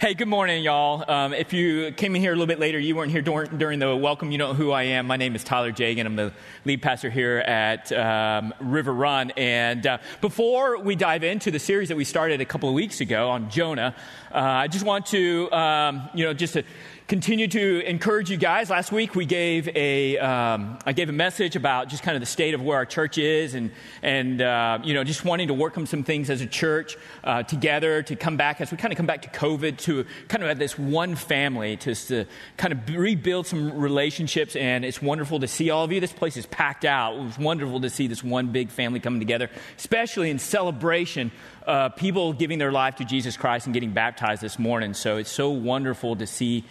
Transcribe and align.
Hey, 0.00 0.14
good 0.14 0.28
morning, 0.28 0.62
y'all. 0.62 1.04
Um, 1.10 1.32
if 1.34 1.52
you 1.52 1.90
came 1.90 2.14
in 2.14 2.22
here 2.22 2.30
a 2.30 2.36
little 2.36 2.46
bit 2.46 2.60
later, 2.60 2.78
you 2.78 2.94
weren't 2.94 3.10
here 3.10 3.20
during, 3.20 3.58
during, 3.58 3.80
the 3.80 3.96
welcome, 3.96 4.30
you 4.30 4.38
know 4.38 4.54
who 4.54 4.70
I 4.70 4.84
am. 4.84 5.08
My 5.08 5.16
name 5.16 5.34
is 5.34 5.42
Tyler 5.42 5.72
Jagan. 5.72 6.06
I'm 6.06 6.14
the 6.14 6.32
lead 6.64 6.82
pastor 6.82 7.10
here 7.10 7.38
at 7.38 7.90
um, 7.90 8.54
River 8.60 8.94
Run. 8.94 9.32
And 9.32 9.84
uh, 9.84 9.98
before 10.20 10.78
we 10.78 10.94
dive 10.94 11.24
into 11.24 11.50
the 11.50 11.58
series 11.58 11.88
that 11.88 11.96
we 11.96 12.04
started 12.04 12.40
a 12.40 12.44
couple 12.44 12.68
of 12.68 12.76
weeks 12.76 13.00
ago 13.00 13.28
on 13.30 13.50
Jonah, 13.50 13.96
uh, 14.32 14.38
I 14.38 14.68
just 14.68 14.84
want 14.84 15.06
to, 15.06 15.50
um, 15.50 16.08
you 16.14 16.24
know, 16.24 16.32
just 16.32 16.52
to 16.52 16.62
continue 17.08 17.48
to 17.48 17.80
encourage 17.88 18.30
you 18.30 18.36
guys. 18.36 18.68
Last 18.68 18.92
week 18.92 19.14
we 19.14 19.24
gave 19.24 19.66
a, 19.74 20.18
um, 20.18 20.78
I 20.84 20.92
gave 20.92 21.08
a 21.08 21.12
message 21.12 21.56
about 21.56 21.88
just 21.88 22.02
kind 22.02 22.14
of 22.14 22.20
the 22.20 22.26
state 22.26 22.52
of 22.52 22.60
where 22.60 22.76
our 22.76 22.84
church 22.84 23.16
is 23.16 23.54
and, 23.54 23.70
and 24.02 24.42
uh, 24.42 24.78
you 24.84 24.92
know, 24.92 25.04
just 25.04 25.24
wanting 25.24 25.48
to 25.48 25.54
work 25.54 25.78
on 25.78 25.86
some 25.86 26.04
things 26.04 26.28
as 26.28 26.42
a 26.42 26.46
church 26.46 26.98
uh, 27.24 27.44
together 27.44 28.02
to 28.02 28.14
come 28.14 28.36
back 28.36 28.60
as 28.60 28.70
we 28.70 28.76
kind 28.76 28.92
of 28.92 28.98
come 28.98 29.06
back 29.06 29.22
to 29.22 29.30
COVID 29.30 29.78
to 29.78 30.04
kind 30.28 30.42
of 30.42 30.50
have 30.50 30.58
this 30.58 30.78
one 30.78 31.14
family 31.14 31.78
to, 31.78 31.94
to 31.94 32.26
kind 32.58 32.74
of 32.74 32.94
rebuild 32.94 33.46
some 33.46 33.80
relationships. 33.80 34.54
And 34.54 34.84
it's 34.84 35.00
wonderful 35.00 35.40
to 35.40 35.48
see 35.48 35.70
all 35.70 35.84
of 35.84 35.92
you. 35.92 36.00
This 36.00 36.12
place 36.12 36.36
is 36.36 36.44
packed 36.44 36.84
out. 36.84 37.16
It 37.16 37.22
was 37.22 37.38
wonderful 37.38 37.80
to 37.80 37.88
see 37.88 38.06
this 38.06 38.22
one 38.22 38.48
big 38.48 38.68
family 38.68 39.00
coming 39.00 39.20
together, 39.20 39.48
especially 39.78 40.28
in 40.28 40.38
celebration 40.38 41.32
uh, 41.66 41.88
people 41.88 42.34
giving 42.34 42.58
their 42.58 42.72
life 42.72 42.96
to 42.96 43.04
Jesus 43.06 43.38
Christ 43.38 43.66
and 43.66 43.72
getting 43.72 43.92
baptized 43.92 44.42
this 44.42 44.58
morning. 44.58 44.92
So 44.92 45.16
it's 45.16 45.30
so 45.30 45.48
wonderful 45.48 46.14
to 46.16 46.26
see 46.26 46.64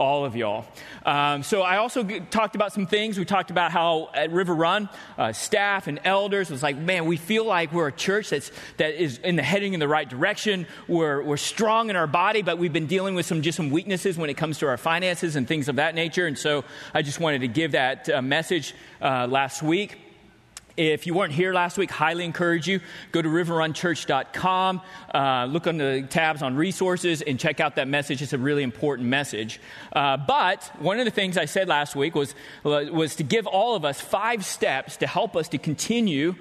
all 0.00 0.24
of 0.24 0.34
y'all. 0.34 0.64
Um, 1.04 1.42
so 1.42 1.60
I 1.60 1.76
also 1.76 2.02
talked 2.02 2.56
about 2.56 2.72
some 2.72 2.86
things. 2.86 3.18
We 3.18 3.26
talked 3.26 3.50
about 3.50 3.70
how 3.70 4.08
at 4.14 4.32
River 4.32 4.54
Run, 4.54 4.88
uh, 5.18 5.32
staff 5.32 5.88
and 5.88 6.00
elders 6.04 6.50
was 6.50 6.62
like, 6.62 6.78
man, 6.78 7.04
we 7.04 7.18
feel 7.18 7.44
like 7.44 7.70
we're 7.70 7.88
a 7.88 7.92
church 7.92 8.30
that's 8.30 8.50
that 8.78 8.94
is 8.94 9.18
in 9.18 9.36
the 9.36 9.42
heading 9.42 9.74
in 9.74 9.80
the 9.80 9.86
right 9.86 10.08
direction. 10.08 10.66
We're 10.88 11.22
we're 11.22 11.36
strong 11.36 11.90
in 11.90 11.96
our 11.96 12.06
body, 12.06 12.40
but 12.40 12.56
we've 12.56 12.72
been 12.72 12.86
dealing 12.86 13.14
with 13.14 13.26
some 13.26 13.42
just 13.42 13.56
some 13.56 13.70
weaknesses 13.70 14.16
when 14.16 14.30
it 14.30 14.38
comes 14.38 14.58
to 14.60 14.66
our 14.68 14.78
finances 14.78 15.36
and 15.36 15.46
things 15.46 15.68
of 15.68 15.76
that 15.76 15.94
nature. 15.94 16.26
And 16.26 16.38
so 16.38 16.64
I 16.94 17.02
just 17.02 17.20
wanted 17.20 17.42
to 17.42 17.48
give 17.48 17.72
that 17.72 18.08
uh, 18.08 18.22
message 18.22 18.74
uh, 19.02 19.26
last 19.28 19.62
week. 19.62 20.09
If 20.76 21.06
you 21.06 21.14
weren't 21.14 21.32
here 21.32 21.52
last 21.52 21.78
week, 21.78 21.90
highly 21.90 22.24
encourage 22.24 22.68
you. 22.68 22.80
Go 23.12 23.22
to 23.22 23.28
riverrunchurch.com, 23.28 24.80
uh, 25.14 25.46
look 25.50 25.66
on 25.66 25.78
the 25.78 26.06
tabs 26.08 26.42
on 26.42 26.56
resources, 26.56 27.22
and 27.22 27.38
check 27.38 27.60
out 27.60 27.76
that 27.76 27.88
message. 27.88 28.22
It's 28.22 28.32
a 28.32 28.38
really 28.38 28.62
important 28.62 29.08
message. 29.08 29.60
Uh, 29.92 30.16
but 30.16 30.70
one 30.78 30.98
of 30.98 31.04
the 31.04 31.10
things 31.10 31.36
I 31.36 31.44
said 31.44 31.68
last 31.68 31.96
week 31.96 32.14
was, 32.14 32.34
was 32.64 33.16
to 33.16 33.22
give 33.22 33.46
all 33.46 33.74
of 33.74 33.84
us 33.84 34.00
five 34.00 34.44
steps 34.44 34.96
to 34.98 35.06
help 35.06 35.36
us 35.36 35.48
to 35.48 35.58
continue 35.58 36.36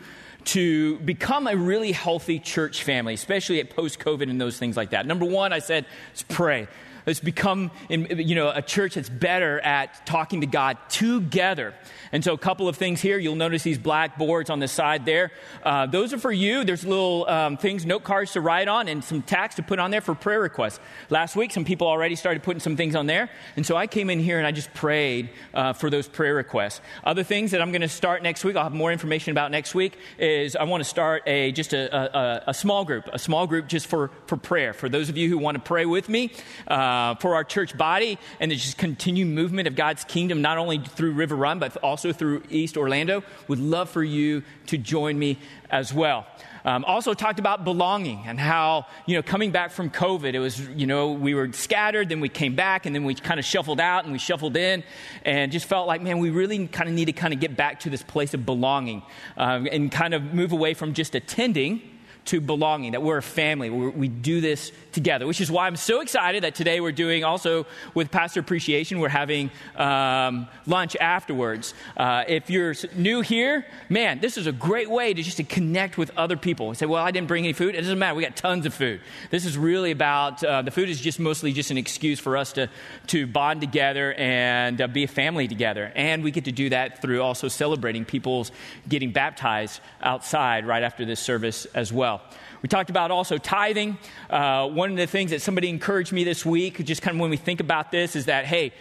to 0.45 0.97
become 0.99 1.47
a 1.47 1.55
really 1.55 1.91
healthy 1.91 2.39
church 2.39 2.83
family, 2.83 3.13
especially 3.13 3.59
at 3.59 3.69
post 3.69 3.99
COVID 3.99 4.29
and 4.29 4.39
those 4.39 4.57
things 4.57 4.77
like 4.77 4.91
that. 4.91 5.05
Number 5.05 5.25
one, 5.25 5.53
I 5.53 5.59
said, 5.59 5.85
pray. 6.29 6.67
Let's 7.09 7.19
become, 7.19 7.71
you 7.89 8.35
know, 8.35 8.51
a 8.53 8.61
church 8.61 8.93
that's 8.93 9.09
better 9.09 9.59
at 9.61 10.05
talking 10.05 10.41
to 10.41 10.45
God 10.45 10.77
together. 10.89 11.73
And 12.11 12.23
so, 12.23 12.33
a 12.33 12.37
couple 12.37 12.67
of 12.67 12.75
things 12.75 13.01
here. 13.01 13.17
You'll 13.17 13.35
notice 13.35 13.63
these 13.63 13.79
black 13.79 14.19
boards 14.19 14.51
on 14.51 14.59
the 14.59 14.67
side 14.67 15.05
there. 15.05 15.31
Uh, 15.63 15.87
those 15.87 16.13
are 16.13 16.19
for 16.19 16.31
you. 16.31 16.63
There's 16.63 16.85
little 16.85 17.27
um, 17.27 17.57
things, 17.57 17.83
note 17.83 18.03
cards 18.03 18.33
to 18.33 18.41
write 18.41 18.67
on, 18.67 18.87
and 18.87 19.03
some 19.03 19.23
tags 19.23 19.55
to 19.55 19.63
put 19.63 19.79
on 19.79 19.89
there 19.89 20.01
for 20.01 20.13
prayer 20.13 20.39
requests. 20.39 20.79
Last 21.09 21.35
week, 21.35 21.51
some 21.51 21.65
people 21.65 21.87
already 21.87 22.15
started 22.15 22.43
putting 22.43 22.59
some 22.59 22.77
things 22.77 22.93
on 22.93 23.07
there. 23.07 23.31
And 23.55 23.65
so, 23.65 23.75
I 23.75 23.87
came 23.87 24.11
in 24.11 24.19
here 24.19 24.37
and 24.37 24.45
I 24.45 24.51
just 24.51 24.71
prayed 24.75 25.31
uh, 25.55 25.73
for 25.73 25.89
those 25.89 26.07
prayer 26.07 26.35
requests. 26.35 26.79
Other 27.03 27.23
things 27.23 27.49
that 27.51 27.61
I'm 27.63 27.71
going 27.71 27.81
to 27.81 27.89
start 27.89 28.21
next 28.21 28.43
week, 28.43 28.55
I'll 28.55 28.65
have 28.65 28.73
more 28.73 28.91
information 28.91 29.31
about 29.31 29.49
next 29.49 29.73
week, 29.73 29.97
is 30.19 30.55
I 30.55 30.65
want 30.65 30.81
to 30.81 30.89
start 30.89 31.23
a 31.25 31.51
just 31.53 31.73
a, 31.73 32.17
a, 32.17 32.43
a 32.51 32.53
small 32.53 32.85
group, 32.85 33.09
a 33.11 33.17
small 33.17 33.47
group 33.47 33.67
just 33.67 33.87
for, 33.87 34.11
for 34.27 34.37
prayer. 34.37 34.73
For 34.73 34.89
those 34.89 35.09
of 35.09 35.17
you 35.17 35.27
who 35.27 35.39
want 35.39 35.55
to 35.55 35.63
pray 35.63 35.87
with 35.87 36.07
me, 36.07 36.31
uh, 36.67 36.98
for 37.19 37.35
our 37.35 37.43
church 37.43 37.77
body, 37.77 38.17
and 38.39 38.51
the 38.51 38.55
just 38.55 38.77
continued 38.77 39.27
movement 39.27 39.67
of 39.67 39.75
God's 39.75 40.03
kingdom, 40.03 40.41
not 40.41 40.57
only 40.57 40.79
through 40.79 41.13
River 41.13 41.35
Run, 41.35 41.59
but 41.59 41.75
also 41.77 41.99
also 41.99 42.17
through 42.17 42.43
East 42.49 42.77
Orlando. 42.77 43.23
Would 43.49 43.59
love 43.59 43.89
for 43.89 44.03
you 44.03 44.43
to 44.67 44.77
join 44.77 45.19
me 45.19 45.37
as 45.69 45.93
well. 45.93 46.25
Um, 46.65 46.85
also 46.85 47.13
talked 47.13 47.39
about 47.39 47.63
belonging 47.63 48.23
and 48.25 48.39
how, 48.39 48.85
you 49.05 49.15
know, 49.15 49.21
coming 49.21 49.51
back 49.51 49.71
from 49.71 49.89
COVID, 49.89 50.33
it 50.33 50.39
was, 50.39 50.59
you 50.69 50.87
know, 50.87 51.11
we 51.11 51.33
were 51.33 51.51
scattered, 51.53 52.09
then 52.09 52.19
we 52.19 52.29
came 52.29 52.55
back, 52.55 52.85
and 52.85 52.93
then 52.93 53.05
we 53.05 53.15
kind 53.15 53.39
of 53.39 53.45
shuffled 53.45 53.79
out 53.79 54.03
and 54.03 54.11
we 54.11 54.19
shuffled 54.19 54.57
in, 54.57 54.83
and 55.23 55.51
just 55.51 55.65
felt 55.67 55.87
like, 55.87 56.01
man, 56.01 56.19
we 56.19 56.29
really 56.29 56.67
kind 56.67 56.89
of 56.89 56.95
need 56.95 57.05
to 57.05 57.13
kind 57.13 57.33
of 57.33 57.39
get 57.39 57.55
back 57.55 57.79
to 57.81 57.89
this 57.89 58.03
place 58.03 58.33
of 58.33 58.45
belonging 58.45 59.03
um, 59.37 59.67
and 59.71 59.91
kind 59.91 60.13
of 60.13 60.33
move 60.33 60.51
away 60.51 60.73
from 60.73 60.93
just 60.93 61.15
attending 61.15 61.81
to 62.29 62.39
belonging, 62.39 62.91
that 62.91 63.01
we're 63.01 63.17
a 63.17 63.23
family. 63.23 63.71
We're, 63.71 63.89
we 63.89 64.07
do 64.07 64.39
this 64.39 64.71
together, 64.91 65.25
which 65.25 65.41
is 65.41 65.49
why 65.49 65.65
I'm 65.65 65.75
so 65.75 66.01
excited 66.01 66.43
that 66.43 66.53
today 66.53 66.79
we're 66.79 66.91
doing 66.91 67.23
also 67.23 67.65
with 67.95 68.11
Pastor 68.11 68.39
Appreciation, 68.39 68.99
we're 68.99 69.09
having 69.09 69.49
um, 69.75 70.47
lunch 70.67 70.95
afterwards. 70.95 71.73
Uh, 71.97 72.23
if 72.27 72.51
you're 72.51 72.75
new 72.95 73.21
here, 73.21 73.65
man, 73.89 74.19
this 74.19 74.37
is 74.37 74.45
a 74.45 74.51
great 74.51 74.89
way 74.89 75.11
to 75.11 75.23
just 75.23 75.37
to 75.37 75.43
connect 75.43 75.97
with 75.97 76.11
other 76.17 76.37
people. 76.37 76.73
Say, 76.75 76.85
well, 76.85 77.03
I 77.03 77.09
didn't 77.09 77.27
bring 77.27 77.45
any 77.45 77.53
food. 77.53 77.73
It 77.73 77.81
doesn't 77.81 77.97
matter. 77.97 78.15
We 78.15 78.23
got 78.23 78.35
tons 78.35 78.67
of 78.67 78.75
food. 78.75 79.01
This 79.31 79.45
is 79.45 79.57
really 79.57 79.89
about 79.89 80.43
uh, 80.43 80.61
the 80.61 80.71
food 80.71 80.89
is 80.89 81.01
just 81.01 81.19
mostly 81.19 81.51
just 81.51 81.71
an 81.71 81.77
excuse 81.77 82.19
for 82.19 82.37
us 82.37 82.53
to 82.53 82.69
to 83.07 83.25
bond 83.25 83.61
together 83.61 84.13
and 84.13 84.79
uh, 84.79 84.87
be 84.87 85.03
a 85.03 85.07
family 85.07 85.47
together, 85.47 85.91
and 85.95 86.23
we 86.23 86.29
get 86.29 86.45
to 86.45 86.51
do 86.51 86.69
that 86.69 87.01
through 87.01 87.23
also 87.23 87.47
celebrating 87.47 88.05
people's 88.05 88.51
getting 88.87 89.11
baptized 89.11 89.81
outside 90.01 90.67
right 90.67 90.83
after 90.83 91.05
this 91.05 91.19
service 91.19 91.65
as 91.73 91.91
well. 91.91 92.18
We 92.61 92.67
talked 92.67 92.89
about 92.89 93.09
also 93.09 93.37
tithing. 93.37 93.97
Uh, 94.29 94.67
one 94.67 94.91
of 94.91 94.97
the 94.97 95.07
things 95.07 95.31
that 95.31 95.41
somebody 95.41 95.69
encouraged 95.69 96.11
me 96.11 96.23
this 96.23 96.45
week, 96.45 96.83
just 96.83 97.01
kind 97.01 97.15
of 97.15 97.21
when 97.21 97.29
we 97.29 97.37
think 97.37 97.61
about 97.61 97.91
this, 97.91 98.15
is 98.15 98.25
that, 98.25 98.45
hey, 98.45 98.73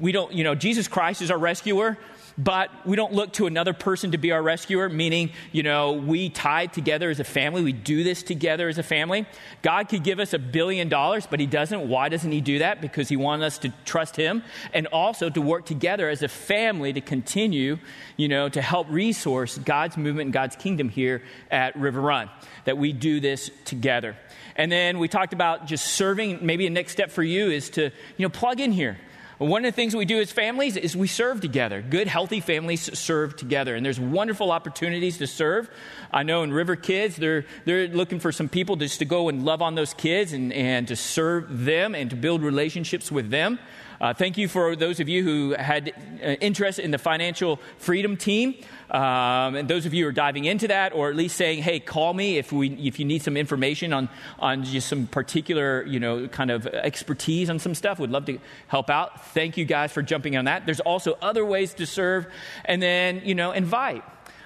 we 0.00 0.12
don't, 0.12 0.32
you 0.32 0.42
know, 0.42 0.54
Jesus 0.54 0.88
Christ 0.88 1.20
is 1.20 1.30
our 1.30 1.38
rescuer, 1.38 1.98
but 2.38 2.70
we 2.86 2.96
don't 2.96 3.12
look 3.12 3.32
to 3.34 3.46
another 3.46 3.72
person 3.72 4.12
to 4.12 4.18
be 4.18 4.32
our 4.32 4.42
rescuer, 4.42 4.88
meaning, 4.88 5.30
you 5.52 5.62
know, 5.62 5.92
we 5.92 6.28
tied 6.28 6.72
together 6.72 7.08
as 7.08 7.18
a 7.18 7.24
family. 7.24 7.62
We 7.62 7.72
do 7.72 8.04
this 8.04 8.22
together 8.22 8.68
as 8.68 8.78
a 8.78 8.82
family. 8.82 9.26
God 9.62 9.88
could 9.88 10.02
give 10.02 10.20
us 10.20 10.34
a 10.34 10.38
billion 10.38 10.88
dollars, 10.88 11.26
but 11.26 11.40
He 11.40 11.46
doesn't. 11.46 11.88
Why 11.88 12.08
doesn't 12.08 12.30
He 12.30 12.40
do 12.40 12.58
that? 12.58 12.80
Because 12.80 13.08
He 13.08 13.16
wants 13.16 13.44
us 13.44 13.58
to 13.58 13.72
trust 13.84 14.16
Him 14.16 14.42
and 14.74 14.86
also 14.88 15.30
to 15.30 15.40
work 15.40 15.64
together 15.64 16.08
as 16.08 16.22
a 16.22 16.28
family 16.28 16.92
to 16.92 17.00
continue, 17.00 17.78
you 18.16 18.28
know, 18.28 18.48
to 18.48 18.60
help 18.60 18.86
resource 18.90 19.56
God's 19.58 19.96
movement 19.96 20.26
and 20.26 20.32
God's 20.32 20.56
kingdom 20.56 20.88
here 20.88 21.22
at 21.50 21.74
River 21.76 22.00
Run, 22.00 22.28
that 22.66 22.76
we 22.76 22.92
do 22.92 23.20
this 23.20 23.50
together. 23.64 24.16
And 24.56 24.72
then 24.72 24.98
we 24.98 25.08
talked 25.08 25.32
about 25.32 25.66
just 25.66 25.86
serving. 25.86 26.44
Maybe 26.44 26.66
a 26.66 26.70
next 26.70 26.92
step 26.92 27.10
for 27.10 27.22
you 27.22 27.50
is 27.50 27.70
to, 27.70 27.84
you 27.84 28.26
know, 28.26 28.30
plug 28.30 28.60
in 28.60 28.72
here. 28.72 28.98
One 29.38 29.66
of 29.66 29.72
the 29.72 29.76
things 29.76 29.94
we 29.94 30.06
do 30.06 30.18
as 30.18 30.32
families 30.32 30.78
is 30.78 30.96
we 30.96 31.08
serve 31.08 31.42
together. 31.42 31.82
Good, 31.82 32.08
healthy 32.08 32.40
families 32.40 32.98
serve 32.98 33.36
together. 33.36 33.74
And 33.74 33.84
there's 33.84 34.00
wonderful 34.00 34.50
opportunities 34.50 35.18
to 35.18 35.26
serve. 35.26 35.68
I 36.10 36.22
know 36.22 36.42
in 36.42 36.54
River 36.54 36.74
Kids, 36.74 37.16
they're, 37.16 37.44
they're 37.66 37.86
looking 37.88 38.18
for 38.18 38.32
some 38.32 38.48
people 38.48 38.76
just 38.76 38.98
to 39.00 39.04
go 39.04 39.28
and 39.28 39.44
love 39.44 39.60
on 39.60 39.74
those 39.74 39.92
kids 39.92 40.32
and, 40.32 40.54
and 40.54 40.88
to 40.88 40.96
serve 40.96 41.64
them 41.66 41.94
and 41.94 42.08
to 42.08 42.16
build 42.16 42.42
relationships 42.42 43.12
with 43.12 43.28
them. 43.28 43.58
Uh, 44.00 44.12
thank 44.12 44.36
you 44.36 44.46
for 44.48 44.76
those 44.76 45.00
of 45.00 45.08
you 45.08 45.22
who 45.22 45.54
had 45.58 45.92
uh, 46.22 46.26
interest 46.40 46.78
in 46.78 46.90
the 46.90 46.98
financial 46.98 47.58
freedom 47.78 48.16
team. 48.16 48.54
Um, 48.90 49.56
and 49.56 49.68
those 49.68 49.86
of 49.86 49.94
you 49.94 50.04
who 50.04 50.08
are 50.10 50.12
diving 50.12 50.44
into 50.44 50.68
that, 50.68 50.92
or 50.92 51.08
at 51.08 51.16
least 51.16 51.36
saying, 51.36 51.62
hey, 51.62 51.80
call 51.80 52.12
me 52.14 52.38
if, 52.38 52.52
we, 52.52 52.68
if 52.74 52.98
you 52.98 53.04
need 53.04 53.22
some 53.22 53.36
information 53.36 53.92
on, 53.92 54.08
on 54.38 54.64
just 54.64 54.88
some 54.88 55.06
particular, 55.06 55.82
you 55.84 55.98
know, 55.98 56.28
kind 56.28 56.50
of 56.50 56.66
expertise 56.66 57.50
on 57.50 57.58
some 57.58 57.74
stuff, 57.74 57.98
would 57.98 58.10
love 58.10 58.26
to 58.26 58.38
help 58.68 58.90
out. 58.90 59.26
Thank 59.28 59.56
you 59.56 59.64
guys 59.64 59.92
for 59.92 60.02
jumping 60.02 60.36
on 60.36 60.44
that. 60.44 60.66
There's 60.66 60.80
also 60.80 61.18
other 61.22 61.44
ways 61.44 61.74
to 61.74 61.86
serve. 61.86 62.26
And 62.64 62.82
then, 62.82 63.22
you 63.24 63.34
know, 63.34 63.52
invite. 63.52 64.04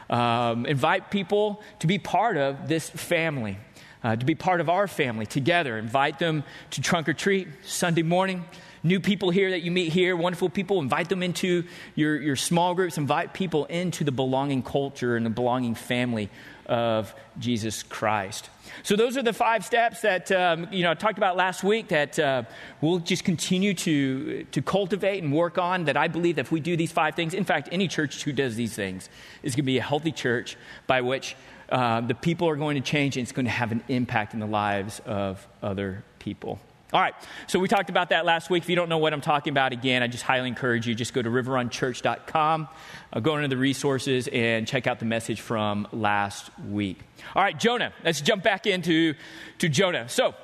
Um, 0.08 0.66
invite 0.66 1.10
people 1.10 1.62
to 1.80 1.86
be 1.86 1.98
part 1.98 2.36
of 2.36 2.68
this 2.68 2.88
family. 2.88 3.58
Uh, 4.02 4.16
to 4.16 4.24
be 4.24 4.34
part 4.34 4.62
of 4.62 4.70
our 4.70 4.88
family 4.88 5.26
together. 5.26 5.76
Invite 5.76 6.18
them 6.18 6.42
to 6.70 6.80
trunk 6.80 7.08
or 7.08 7.12
treat 7.12 7.48
Sunday 7.64 8.02
morning 8.02 8.44
new 8.82 9.00
people 9.00 9.30
here 9.30 9.50
that 9.50 9.62
you 9.62 9.70
meet 9.70 9.92
here, 9.92 10.16
wonderful 10.16 10.48
people, 10.48 10.80
invite 10.80 11.08
them 11.08 11.22
into 11.22 11.64
your, 11.94 12.20
your 12.20 12.36
small 12.36 12.74
groups, 12.74 12.98
invite 12.98 13.34
people 13.34 13.66
into 13.66 14.04
the 14.04 14.12
belonging 14.12 14.62
culture 14.62 15.16
and 15.16 15.24
the 15.24 15.30
belonging 15.30 15.74
family 15.74 16.30
of 16.66 17.12
Jesus 17.38 17.82
Christ. 17.82 18.48
So 18.84 18.94
those 18.94 19.16
are 19.16 19.22
the 19.22 19.32
five 19.32 19.66
steps 19.66 20.02
that 20.02 20.30
um, 20.30 20.68
you 20.70 20.84
know 20.84 20.92
I 20.92 20.94
talked 20.94 21.18
about 21.18 21.36
last 21.36 21.64
week 21.64 21.88
that 21.88 22.16
uh, 22.18 22.44
we'll 22.80 23.00
just 23.00 23.24
continue 23.24 23.74
to 23.74 24.44
to 24.44 24.62
cultivate 24.62 25.22
and 25.22 25.32
work 25.32 25.58
on. 25.58 25.84
That 25.86 25.96
I 25.96 26.06
believe 26.06 26.36
that 26.36 26.42
if 26.42 26.52
we 26.52 26.60
do 26.60 26.76
these 26.76 26.92
five 26.92 27.16
things, 27.16 27.34
in 27.34 27.44
fact, 27.44 27.68
any 27.72 27.88
church 27.88 28.22
who 28.22 28.32
does 28.32 28.54
these 28.54 28.72
things 28.72 29.08
is 29.42 29.54
going 29.54 29.64
to 29.64 29.66
be 29.66 29.78
a 29.78 29.82
healthy 29.82 30.12
church 30.12 30.56
by 30.86 31.00
which 31.00 31.34
uh, 31.70 32.00
the 32.02 32.14
people 32.14 32.48
are 32.48 32.56
going 32.56 32.76
to 32.76 32.88
change 32.88 33.16
and 33.16 33.24
it's 33.24 33.32
going 33.32 33.46
to 33.46 33.50
have 33.50 33.72
an 33.72 33.82
impact 33.88 34.32
in 34.32 34.40
the 34.40 34.46
lives 34.46 35.00
of 35.04 35.46
other 35.62 36.04
people. 36.20 36.60
All 36.92 37.00
right, 37.00 37.14
so 37.46 37.60
we 37.60 37.68
talked 37.68 37.88
about 37.88 38.08
that 38.08 38.24
last 38.24 38.50
week. 38.50 38.64
If 38.64 38.68
you 38.68 38.74
don't 38.74 38.88
know 38.88 38.98
what 38.98 39.12
I'm 39.12 39.20
talking 39.20 39.52
about, 39.52 39.72
again, 39.72 40.02
I 40.02 40.08
just 40.08 40.24
highly 40.24 40.48
encourage 40.48 40.88
you 40.88 40.94
just 40.96 41.14
go 41.14 41.22
to 41.22 41.30
riverrunchurch.com, 41.30 42.68
uh, 43.12 43.20
go 43.20 43.36
into 43.36 43.46
the 43.46 43.56
resources, 43.56 44.28
and 44.32 44.66
check 44.66 44.88
out 44.88 44.98
the 44.98 45.04
message 45.04 45.40
from 45.40 45.86
last 45.92 46.50
week. 46.68 46.98
All 47.36 47.44
right, 47.44 47.56
Jonah. 47.56 47.92
Let's 48.04 48.20
jump 48.20 48.42
back 48.42 48.66
into 48.66 49.14
to 49.58 49.68
Jonah. 49.68 50.08
So, 50.08 50.34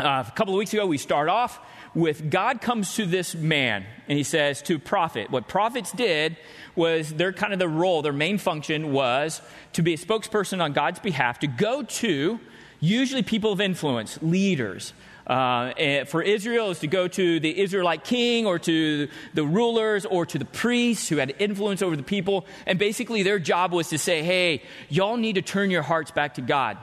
Uh, 0.00 0.22
a 0.24 0.30
couple 0.36 0.54
of 0.54 0.58
weeks 0.58 0.72
ago, 0.72 0.86
we 0.86 0.96
start 0.96 1.28
off 1.28 1.58
with 1.92 2.30
God 2.30 2.60
comes 2.60 2.94
to 2.94 3.04
this 3.04 3.34
man 3.34 3.84
and 4.06 4.16
he 4.16 4.22
says 4.22 4.62
to 4.62 4.78
prophet. 4.78 5.28
What 5.28 5.48
prophets 5.48 5.90
did 5.90 6.36
was 6.76 7.12
their 7.14 7.32
kind 7.32 7.52
of 7.52 7.58
the 7.58 7.68
role, 7.68 8.00
their 8.00 8.12
main 8.12 8.38
function 8.38 8.92
was 8.92 9.42
to 9.72 9.82
be 9.82 9.94
a 9.94 9.96
spokesperson 9.96 10.62
on 10.62 10.72
God's 10.72 11.00
behalf, 11.00 11.40
to 11.40 11.48
go 11.48 11.82
to 11.82 12.38
usually 12.78 13.24
people 13.24 13.50
of 13.50 13.60
influence, 13.60 14.20
leaders. 14.22 14.92
Uh, 15.28 16.04
for 16.06 16.22
Israel 16.22 16.70
is 16.70 16.78
to 16.78 16.86
go 16.86 17.06
to 17.06 17.38
the 17.38 17.60
Israelite 17.60 18.02
king 18.02 18.46
or 18.46 18.58
to 18.58 19.08
the 19.34 19.44
rulers 19.44 20.06
or 20.06 20.24
to 20.24 20.38
the 20.38 20.44
priests 20.46 21.08
who 21.08 21.16
had 21.16 21.34
influence 21.38 21.82
over 21.82 21.96
the 21.96 22.02
people. 22.02 22.46
And 22.66 22.78
basically, 22.78 23.22
their 23.22 23.38
job 23.38 23.72
was 23.72 23.88
to 23.90 23.98
say, 23.98 24.22
hey, 24.22 24.62
y'all 24.88 25.18
need 25.18 25.34
to 25.34 25.42
turn 25.42 25.70
your 25.70 25.82
hearts 25.82 26.10
back 26.10 26.34
to 26.34 26.40
God 26.40 26.78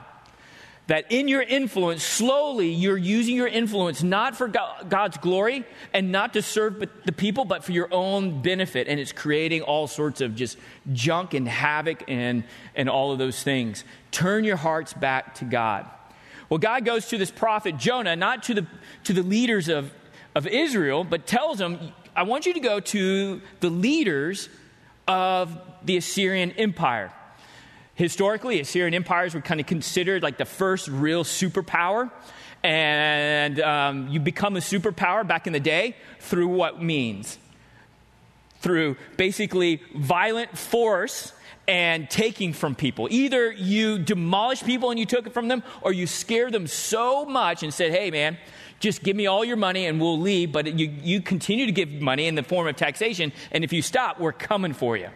that 0.86 1.10
in 1.10 1.26
your 1.26 1.42
influence, 1.42 2.02
slowly 2.02 2.68
you're 2.68 2.96
using 2.96 3.34
your 3.34 3.48
influence 3.48 4.02
not 4.02 4.36
for 4.36 4.48
God's 4.48 5.16
glory 5.18 5.64
and 5.92 6.12
not 6.12 6.34
to 6.34 6.42
serve 6.42 6.78
the 6.78 7.12
people, 7.12 7.44
but 7.44 7.64
for 7.64 7.72
your 7.72 7.92
own 7.92 8.40
benefit. 8.40 8.86
And 8.86 9.00
it's 9.00 9.12
creating 9.12 9.62
all 9.62 9.88
sorts 9.88 10.20
of 10.20 10.36
just 10.36 10.56
junk 10.92 11.34
and 11.34 11.48
havoc 11.48 12.04
and, 12.08 12.44
and 12.74 12.88
all 12.88 13.12
of 13.12 13.18
those 13.18 13.42
things. 13.42 13.84
Turn 14.12 14.44
your 14.44 14.56
hearts 14.56 14.92
back 14.92 15.34
to 15.36 15.44
God. 15.44 15.86
Well, 16.48 16.58
God 16.58 16.84
goes 16.84 17.06
to 17.08 17.18
this 17.18 17.30
prophet 17.30 17.76
Jonah, 17.76 18.16
not 18.16 18.44
to 18.44 18.54
the, 18.54 18.66
to 19.04 19.12
the 19.12 19.22
leaders 19.22 19.68
of, 19.68 19.92
of 20.34 20.46
Israel, 20.46 21.04
but 21.04 21.26
tells 21.26 21.58
them, 21.58 21.92
I 22.14 22.22
want 22.22 22.46
you 22.46 22.54
to 22.54 22.60
go 22.60 22.80
to 22.80 23.40
the 23.60 23.70
leaders 23.70 24.48
of 25.08 25.58
the 25.84 25.96
Assyrian 25.96 26.52
Empire. 26.52 27.12
Historically, 27.94 28.60
Assyrian 28.60 28.92
empires 28.94 29.34
were 29.34 29.40
kind 29.40 29.58
of 29.58 29.66
considered 29.66 30.22
like 30.22 30.36
the 30.36 30.44
first 30.44 30.86
real 30.88 31.24
superpower. 31.24 32.10
And 32.62 33.60
um, 33.60 34.08
you 34.08 34.20
become 34.20 34.56
a 34.56 34.60
superpower 34.60 35.26
back 35.26 35.46
in 35.46 35.52
the 35.52 35.60
day 35.60 35.96
through 36.20 36.48
what 36.48 36.82
means? 36.82 37.38
Through 38.60 38.96
basically 39.16 39.82
violent 39.94 40.56
force 40.56 41.32
and 41.68 42.08
taking 42.08 42.52
from 42.52 42.74
people. 42.74 43.08
Either 43.10 43.50
you 43.50 43.98
demolish 43.98 44.62
people 44.62 44.90
and 44.90 44.98
you 44.98 45.06
took 45.06 45.26
it 45.26 45.32
from 45.32 45.48
them, 45.48 45.62
or 45.82 45.92
you 45.92 46.06
scare 46.06 46.50
them 46.50 46.66
so 46.66 47.24
much 47.24 47.62
and 47.62 47.72
said, 47.72 47.90
hey, 47.90 48.10
man, 48.10 48.38
just 48.78 49.02
give 49.02 49.16
me 49.16 49.26
all 49.26 49.44
your 49.44 49.56
money 49.56 49.86
and 49.86 50.00
we'll 50.00 50.18
leave. 50.18 50.52
But 50.52 50.78
you, 50.78 50.88
you 51.02 51.20
continue 51.20 51.66
to 51.66 51.72
give 51.72 51.90
money 51.90 52.26
in 52.26 52.34
the 52.34 52.42
form 52.42 52.66
of 52.66 52.76
taxation, 52.76 53.32
and 53.50 53.64
if 53.64 53.72
you 53.72 53.82
stop, 53.82 54.20
we're 54.20 54.32
coming 54.32 54.72
for 54.72 54.96
you. 54.96 55.08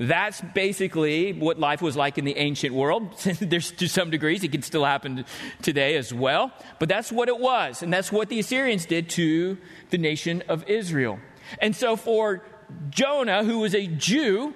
That's 0.00 0.40
basically 0.40 1.32
what 1.32 1.58
life 1.58 1.82
was 1.82 1.96
like 1.96 2.18
in 2.18 2.24
the 2.24 2.36
ancient 2.36 2.72
world. 2.72 3.18
There's 3.40 3.72
to 3.72 3.88
some 3.88 4.10
degrees, 4.10 4.44
it 4.44 4.52
can 4.52 4.62
still 4.62 4.84
happen 4.84 5.24
today 5.60 5.96
as 5.96 6.14
well. 6.14 6.52
But 6.78 6.88
that's 6.88 7.10
what 7.10 7.28
it 7.28 7.38
was. 7.38 7.82
And 7.82 7.92
that's 7.92 8.12
what 8.12 8.28
the 8.28 8.38
Assyrians 8.38 8.86
did 8.86 9.10
to 9.10 9.58
the 9.90 9.98
nation 9.98 10.44
of 10.48 10.68
Israel. 10.68 11.18
And 11.60 11.74
so 11.74 11.96
for 11.96 12.44
Jonah, 12.90 13.44
who 13.44 13.58
was 13.60 13.74
a 13.74 13.86
Jew, 13.86 14.54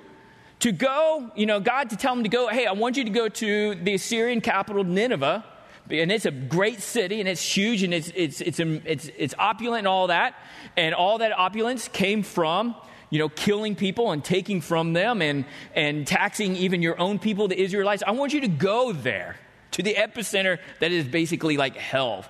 to 0.60 0.70
go, 0.70 1.30
you 1.34 1.46
know, 1.46 1.58
God 1.58 1.90
to 1.90 1.96
tell 1.96 2.14
him 2.14 2.22
to 2.22 2.28
go, 2.28 2.48
hey, 2.48 2.66
I 2.66 2.72
want 2.72 2.96
you 2.96 3.04
to 3.04 3.10
go 3.10 3.28
to 3.28 3.74
the 3.74 3.94
Assyrian 3.94 4.40
capital, 4.40 4.84
Nineveh. 4.84 5.44
And 5.90 6.12
it's 6.12 6.24
a 6.24 6.30
great 6.30 6.80
city 6.80 7.18
and 7.18 7.28
it's 7.28 7.42
huge 7.42 7.82
and 7.82 7.92
it's, 7.92 8.12
it's, 8.14 8.40
it's, 8.40 8.60
it's, 8.60 9.10
it's 9.18 9.34
opulent 9.38 9.80
and 9.80 9.88
all 9.88 10.06
that. 10.06 10.34
And 10.76 10.94
all 10.94 11.18
that 11.18 11.36
opulence 11.36 11.88
came 11.88 12.22
from 12.22 12.76
you 13.10 13.18
know, 13.18 13.28
killing 13.28 13.76
people 13.76 14.10
and 14.12 14.24
taking 14.24 14.62
from 14.62 14.94
them 14.94 15.20
and, 15.20 15.44
and 15.74 16.06
taxing 16.06 16.56
even 16.56 16.80
your 16.80 16.98
own 16.98 17.18
people, 17.18 17.46
the 17.46 17.60
Israelites. 17.60 18.02
I 18.06 18.12
want 18.12 18.32
you 18.32 18.40
to 18.40 18.48
go 18.48 18.92
there 18.92 19.36
to 19.72 19.82
the 19.82 19.94
epicenter 19.94 20.58
that 20.80 20.92
is 20.92 21.06
basically 21.06 21.58
like 21.58 21.76
hell 21.76 22.24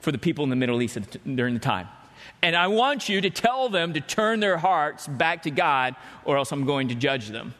for 0.00 0.12
the 0.12 0.18
people 0.18 0.44
in 0.44 0.50
the 0.50 0.56
Middle 0.56 0.82
East 0.82 0.98
during 1.24 1.54
the 1.54 1.60
time. 1.60 1.88
And 2.42 2.54
I 2.54 2.68
want 2.68 3.08
you 3.08 3.20
to 3.20 3.30
tell 3.30 3.68
them 3.68 3.94
to 3.94 4.00
turn 4.00 4.40
their 4.40 4.58
hearts 4.58 5.06
back 5.06 5.44
to 5.44 5.50
God, 5.50 5.96
or 6.24 6.36
else 6.36 6.52
I'm 6.52 6.64
going 6.64 6.88
to 6.88 6.94
judge 6.94 7.28
them. 7.28 7.54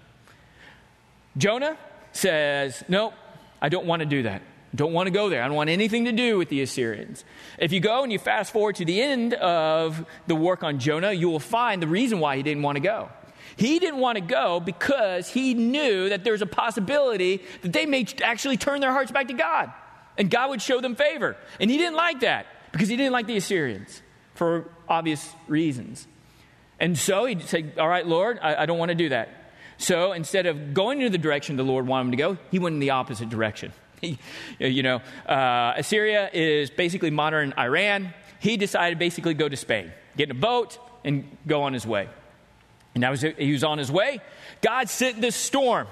Jonah 1.36 1.76
says, 2.12 2.84
Nope, 2.88 3.14
I 3.60 3.68
don't 3.68 3.86
want 3.86 4.00
to 4.00 4.06
do 4.06 4.22
that. 4.24 4.42
Don't 4.74 4.92
want 4.92 5.06
to 5.06 5.10
go 5.10 5.30
there. 5.30 5.42
I 5.42 5.46
don't 5.46 5.56
want 5.56 5.70
anything 5.70 6.04
to 6.04 6.12
do 6.12 6.36
with 6.36 6.50
the 6.50 6.60
Assyrians. 6.60 7.24
If 7.58 7.72
you 7.72 7.80
go 7.80 8.02
and 8.02 8.12
you 8.12 8.18
fast 8.18 8.52
forward 8.52 8.76
to 8.76 8.84
the 8.84 9.00
end 9.00 9.32
of 9.34 10.04
the 10.26 10.34
work 10.34 10.62
on 10.62 10.78
Jonah, 10.78 11.12
you 11.12 11.30
will 11.30 11.40
find 11.40 11.82
the 11.82 11.86
reason 11.86 12.20
why 12.20 12.36
he 12.36 12.42
didn't 12.42 12.62
want 12.62 12.76
to 12.76 12.82
go. 12.82 13.08
He 13.56 13.78
didn't 13.78 14.00
want 14.00 14.16
to 14.16 14.20
go 14.20 14.60
because 14.60 15.30
he 15.30 15.54
knew 15.54 16.10
that 16.10 16.24
there's 16.24 16.42
a 16.42 16.46
possibility 16.46 17.42
that 17.62 17.72
they 17.72 17.86
may 17.86 18.06
actually 18.22 18.58
turn 18.58 18.80
their 18.80 18.92
hearts 18.92 19.10
back 19.10 19.28
to 19.28 19.34
God 19.34 19.72
and 20.18 20.30
God 20.30 20.50
would 20.50 20.60
show 20.60 20.80
them 20.80 20.94
favor. 20.94 21.36
And 21.58 21.70
he 21.70 21.78
didn't 21.78 21.96
like 21.96 22.20
that 22.20 22.46
because 22.72 22.88
he 22.88 22.96
didn't 22.96 23.12
like 23.12 23.26
the 23.26 23.36
Assyrians 23.36 24.02
for 24.36 24.68
obvious 24.88 25.28
reasons. 25.48 26.06
And 26.78 26.96
so 26.96 27.24
he 27.24 27.40
said, 27.40 27.74
All 27.78 27.88
right, 27.88 28.06
Lord, 28.06 28.38
I, 28.40 28.62
I 28.62 28.66
don't 28.66 28.78
want 28.78 28.90
to 28.90 28.94
do 28.94 29.08
that. 29.08 29.28
So 29.78 30.12
instead 30.12 30.46
of 30.46 30.74
going 30.74 31.02
in 31.02 31.12
the 31.12 31.18
direction 31.18 31.56
the 31.56 31.62
Lord 31.62 31.86
wanted 31.86 32.06
him 32.06 32.10
to 32.12 32.16
go, 32.16 32.38
he 32.50 32.58
went 32.58 32.74
in 32.74 32.80
the 32.80 32.90
opposite 32.90 33.28
direction. 33.28 33.72
you 34.58 34.82
know, 34.82 35.00
uh, 35.26 35.74
Assyria 35.76 36.30
is 36.32 36.70
basically 36.70 37.10
modern 37.10 37.54
Iran. 37.58 38.14
He 38.40 38.56
decided 38.56 38.98
basically 38.98 39.34
go 39.34 39.48
to 39.48 39.56
Spain, 39.56 39.92
get 40.16 40.30
in 40.30 40.36
a 40.36 40.40
boat, 40.40 40.78
and 41.04 41.36
go 41.46 41.62
on 41.62 41.72
his 41.72 41.86
way. 41.86 42.08
And 42.94 43.02
now 43.02 43.14
he 43.14 43.52
was 43.52 43.64
on 43.64 43.78
his 43.78 43.92
way. 43.92 44.20
God 44.62 44.88
sent 44.88 45.20
this 45.20 45.36
storm 45.36 45.86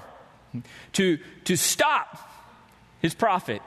to, 0.93 1.19
to 1.45 1.55
stop 1.55 2.17
his 2.99 3.13
prophet. 3.13 3.61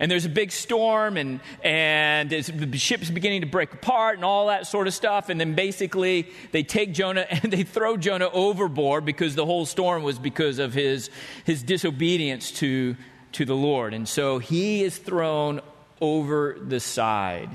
And 0.00 0.10
there's 0.10 0.24
a 0.24 0.30
big 0.30 0.52
storm, 0.52 1.16
and, 1.16 1.40
and 1.62 2.30
the 2.30 2.78
ship's 2.78 3.10
beginning 3.10 3.42
to 3.42 3.46
break 3.46 3.72
apart, 3.72 4.16
and 4.16 4.24
all 4.24 4.48
that 4.48 4.66
sort 4.66 4.86
of 4.86 4.94
stuff. 4.94 5.28
And 5.28 5.40
then 5.40 5.54
basically, 5.54 6.28
they 6.52 6.62
take 6.62 6.92
Jonah 6.92 7.26
and 7.30 7.52
they 7.52 7.62
throw 7.62 7.96
Jonah 7.96 8.30
overboard 8.32 9.04
because 9.04 9.34
the 9.34 9.46
whole 9.46 9.66
storm 9.66 10.02
was 10.02 10.18
because 10.18 10.58
of 10.58 10.74
his, 10.74 11.10
his 11.44 11.62
disobedience 11.62 12.50
to 12.52 12.96
to 13.34 13.44
the 13.44 13.54
Lord. 13.54 13.94
And 13.94 14.08
so 14.08 14.38
he 14.38 14.82
is 14.84 14.96
thrown 14.96 15.60
over 16.00 16.56
the 16.60 16.80
side. 16.80 17.50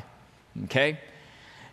Okay? 0.65 0.99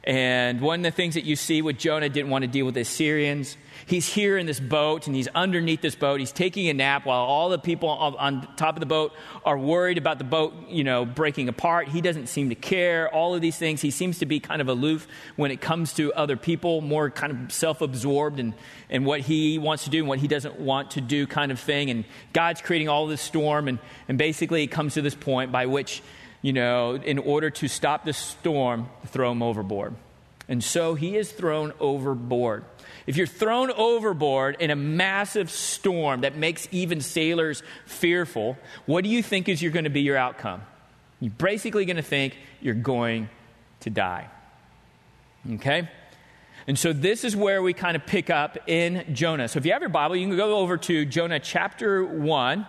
And 0.06 0.60
one 0.60 0.80
of 0.80 0.84
the 0.84 0.90
things 0.92 1.14
that 1.14 1.24
you 1.24 1.34
see 1.34 1.62
with 1.62 1.78
Jonah 1.78 2.08
didn't 2.08 2.30
want 2.30 2.42
to 2.42 2.48
deal 2.48 2.64
with 2.64 2.76
the 2.76 2.82
Assyrians. 2.82 3.56
He's 3.86 4.06
here 4.06 4.38
in 4.38 4.46
this 4.46 4.60
boat 4.60 5.08
and 5.08 5.16
he's 5.16 5.26
underneath 5.34 5.80
this 5.80 5.96
boat. 5.96 6.20
He's 6.20 6.30
taking 6.30 6.68
a 6.68 6.74
nap 6.74 7.06
while 7.06 7.24
all 7.24 7.48
the 7.48 7.58
people 7.58 7.88
on 7.88 8.46
top 8.54 8.76
of 8.76 8.80
the 8.80 8.86
boat 8.86 9.12
are 9.44 9.58
worried 9.58 9.98
about 9.98 10.18
the 10.18 10.24
boat, 10.24 10.54
you 10.68 10.84
know, 10.84 11.04
breaking 11.04 11.48
apart. 11.48 11.88
He 11.88 12.00
doesn't 12.00 12.28
seem 12.28 12.50
to 12.50 12.54
care. 12.54 13.12
All 13.12 13.34
of 13.34 13.40
these 13.40 13.58
things. 13.58 13.80
He 13.80 13.90
seems 13.90 14.20
to 14.20 14.26
be 14.26 14.38
kind 14.38 14.60
of 14.60 14.68
aloof 14.68 15.08
when 15.34 15.50
it 15.50 15.60
comes 15.60 15.92
to 15.94 16.12
other 16.14 16.36
people, 16.36 16.80
more 16.82 17.10
kind 17.10 17.32
of 17.32 17.52
self-absorbed 17.52 18.38
and, 18.38 18.54
in 18.88 19.04
what 19.04 19.22
he 19.22 19.58
wants 19.58 19.84
to 19.84 19.90
do 19.90 19.98
and 19.98 20.08
what 20.08 20.20
he 20.20 20.28
doesn't 20.28 20.60
want 20.60 20.92
to 20.92 21.00
do 21.00 21.26
kind 21.26 21.50
of 21.50 21.58
thing. 21.58 21.90
And 21.90 22.04
God's 22.32 22.60
creating 22.60 22.88
all 22.88 23.08
this 23.08 23.20
storm 23.20 23.66
and, 23.66 23.80
and 24.06 24.16
basically 24.16 24.62
it 24.62 24.68
comes 24.68 24.94
to 24.94 25.02
this 25.02 25.16
point 25.16 25.50
by 25.50 25.66
which 25.66 26.00
you 26.46 26.52
know, 26.52 26.94
in 26.94 27.18
order 27.18 27.50
to 27.50 27.66
stop 27.66 28.04
the 28.04 28.12
storm, 28.12 28.88
throw 29.08 29.32
him 29.32 29.42
overboard. 29.42 29.92
And 30.48 30.62
so 30.62 30.94
he 30.94 31.16
is 31.16 31.32
thrown 31.32 31.72
overboard. 31.80 32.64
If 33.04 33.16
you're 33.16 33.26
thrown 33.26 33.72
overboard 33.72 34.58
in 34.60 34.70
a 34.70 34.76
massive 34.76 35.50
storm 35.50 36.20
that 36.20 36.36
makes 36.36 36.68
even 36.70 37.00
sailors 37.00 37.64
fearful, 37.84 38.56
what 38.84 39.02
do 39.02 39.10
you 39.10 39.24
think 39.24 39.48
is 39.48 39.60
you're 39.60 39.72
going 39.72 39.86
to 39.86 39.90
be 39.90 40.02
your 40.02 40.16
outcome? 40.16 40.62
You're 41.18 41.32
basically 41.32 41.84
going 41.84 41.96
to 41.96 42.02
think 42.02 42.36
you're 42.60 42.74
going 42.74 43.28
to 43.80 43.90
die. 43.90 44.30
Okay? 45.54 45.90
And 46.68 46.78
so 46.78 46.92
this 46.92 47.24
is 47.24 47.34
where 47.34 47.60
we 47.60 47.72
kind 47.72 47.96
of 47.96 48.06
pick 48.06 48.30
up 48.30 48.56
in 48.68 49.04
Jonah. 49.12 49.48
So 49.48 49.58
if 49.58 49.66
you 49.66 49.72
have 49.72 49.82
your 49.82 49.88
Bible, 49.88 50.14
you 50.14 50.28
can 50.28 50.36
go 50.36 50.58
over 50.58 50.76
to 50.76 51.04
Jonah 51.06 51.40
chapter 51.40 52.04
1. 52.04 52.68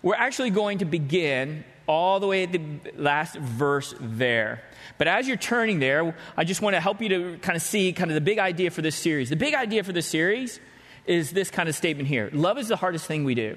We're 0.00 0.14
actually 0.14 0.50
going 0.50 0.78
to 0.78 0.84
begin 0.84 1.64
all 1.86 2.20
the 2.20 2.26
way 2.26 2.44
at 2.44 2.52
the 2.52 2.60
last 2.96 3.36
verse 3.36 3.94
there. 4.00 4.62
But 4.98 5.08
as 5.08 5.26
you're 5.26 5.36
turning 5.36 5.78
there, 5.78 6.14
I 6.36 6.44
just 6.44 6.62
want 6.62 6.74
to 6.74 6.80
help 6.80 7.00
you 7.00 7.08
to 7.08 7.38
kind 7.38 7.56
of 7.56 7.62
see 7.62 7.92
kind 7.92 8.10
of 8.10 8.14
the 8.14 8.20
big 8.20 8.38
idea 8.38 8.70
for 8.70 8.82
this 8.82 8.96
series. 8.96 9.30
The 9.30 9.36
big 9.36 9.54
idea 9.54 9.82
for 9.82 9.92
this 9.92 10.06
series 10.06 10.60
is 11.06 11.30
this 11.30 11.50
kind 11.50 11.68
of 11.68 11.74
statement 11.74 12.08
here 12.08 12.30
Love 12.32 12.58
is 12.58 12.68
the 12.68 12.76
hardest 12.76 13.06
thing 13.06 13.24
we 13.24 13.34
do. 13.34 13.56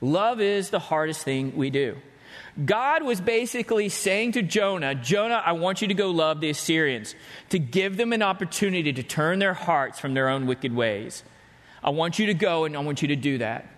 Love 0.00 0.40
is 0.40 0.70
the 0.70 0.78
hardest 0.78 1.22
thing 1.22 1.56
we 1.56 1.70
do. 1.70 1.96
God 2.64 3.02
was 3.02 3.20
basically 3.20 3.88
saying 3.88 4.32
to 4.32 4.42
Jonah, 4.42 4.94
Jonah, 4.94 5.42
I 5.44 5.52
want 5.52 5.80
you 5.80 5.88
to 5.88 5.94
go 5.94 6.10
love 6.10 6.40
the 6.40 6.50
Assyrians, 6.50 7.14
to 7.50 7.58
give 7.58 7.96
them 7.96 8.12
an 8.12 8.22
opportunity 8.22 8.92
to 8.92 9.02
turn 9.02 9.38
their 9.38 9.54
hearts 9.54 9.98
from 10.00 10.14
their 10.14 10.28
own 10.28 10.46
wicked 10.46 10.74
ways. 10.74 11.22
I 11.82 11.90
want 11.90 12.18
you 12.18 12.26
to 12.26 12.34
go 12.34 12.64
and 12.64 12.76
I 12.76 12.80
want 12.80 13.02
you 13.02 13.08
to 13.08 13.16
do 13.16 13.38
that. 13.38 13.77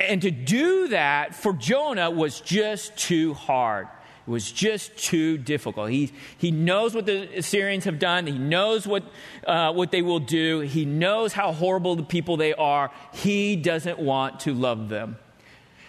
And 0.00 0.22
to 0.22 0.30
do 0.30 0.88
that 0.88 1.34
for 1.34 1.52
Jonah 1.52 2.10
was 2.10 2.40
just 2.40 2.96
too 2.96 3.34
hard. 3.34 3.88
It 4.26 4.30
was 4.30 4.52
just 4.52 4.96
too 4.96 5.38
difficult. 5.38 5.90
He, 5.90 6.12
he 6.36 6.50
knows 6.50 6.94
what 6.94 7.06
the 7.06 7.38
Assyrians 7.38 7.84
have 7.86 7.98
done. 7.98 8.26
He 8.26 8.38
knows 8.38 8.86
what, 8.86 9.04
uh, 9.46 9.72
what 9.72 9.90
they 9.90 10.02
will 10.02 10.20
do. 10.20 10.60
He 10.60 10.84
knows 10.84 11.32
how 11.32 11.52
horrible 11.52 11.96
the 11.96 12.02
people 12.02 12.36
they 12.36 12.52
are. 12.52 12.90
He 13.14 13.56
doesn't 13.56 13.98
want 13.98 14.40
to 14.40 14.52
love 14.52 14.90
them. 14.90 15.16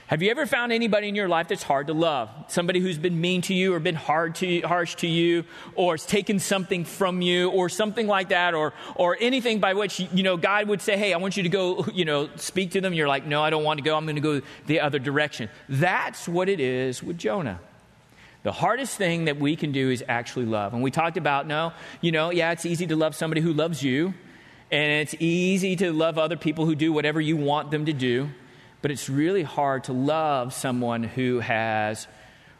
Have 0.09 0.23
you 0.23 0.31
ever 0.31 0.47
found 0.47 0.71
anybody 0.71 1.07
in 1.07 1.13
your 1.13 1.27
life 1.27 1.49
that's 1.49 1.61
hard 1.61 1.85
to 1.85 1.93
love? 1.93 2.31
Somebody 2.47 2.79
who's 2.79 2.97
been 2.97 3.21
mean 3.21 3.43
to 3.43 3.53
you 3.53 3.75
or 3.75 3.79
been 3.79 3.93
hard 3.93 4.33
to 4.37 4.61
harsh 4.61 4.95
to 4.95 5.07
you 5.07 5.43
or 5.75 5.93
has 5.93 6.03
taken 6.03 6.39
something 6.39 6.83
from 6.83 7.21
you 7.21 7.51
or 7.51 7.69
something 7.69 8.07
like 8.07 8.29
that 8.29 8.55
or 8.55 8.73
or 8.95 9.17
anything 9.21 9.59
by 9.59 9.75
which 9.75 9.99
you 9.99 10.23
know 10.23 10.35
God 10.35 10.67
would 10.67 10.81
say, 10.81 10.97
"Hey, 10.97 11.13
I 11.13 11.17
want 11.17 11.37
you 11.37 11.43
to 11.43 11.49
go, 11.49 11.85
you 11.93 12.05
know, 12.05 12.27
speak 12.37 12.71
to 12.71 12.81
them." 12.81 12.95
You're 12.95 13.07
like, 13.07 13.27
"No, 13.27 13.43
I 13.43 13.51
don't 13.51 13.63
want 13.63 13.77
to 13.77 13.83
go. 13.83 13.95
I'm 13.95 14.05
going 14.05 14.15
to 14.15 14.21
go 14.21 14.41
the 14.65 14.79
other 14.79 14.97
direction." 14.97 15.47
That's 15.69 16.27
what 16.27 16.49
it 16.49 16.59
is 16.59 17.03
with 17.03 17.19
Jonah. 17.19 17.59
The 18.41 18.51
hardest 18.51 18.97
thing 18.97 19.25
that 19.25 19.37
we 19.37 19.55
can 19.55 19.71
do 19.71 19.91
is 19.91 20.03
actually 20.07 20.47
love. 20.47 20.73
And 20.73 20.81
we 20.81 20.89
talked 20.89 21.17
about, 21.17 21.45
no, 21.45 21.71
you 22.01 22.11
know, 22.11 22.31
yeah, 22.31 22.51
it's 22.51 22.65
easy 22.65 22.87
to 22.87 22.95
love 22.95 23.13
somebody 23.13 23.41
who 23.41 23.53
loves 23.53 23.83
you, 23.83 24.15
and 24.71 24.91
it's 24.91 25.13
easy 25.19 25.75
to 25.75 25.93
love 25.93 26.17
other 26.17 26.35
people 26.35 26.65
who 26.65 26.73
do 26.73 26.91
whatever 26.91 27.21
you 27.21 27.37
want 27.37 27.69
them 27.69 27.85
to 27.85 27.93
do. 27.93 28.31
But 28.81 28.91
it's 28.91 29.09
really 29.09 29.43
hard 29.43 29.85
to 29.85 29.93
love 29.93 30.53
someone 30.53 31.03
who 31.03 31.39
has 31.39 32.07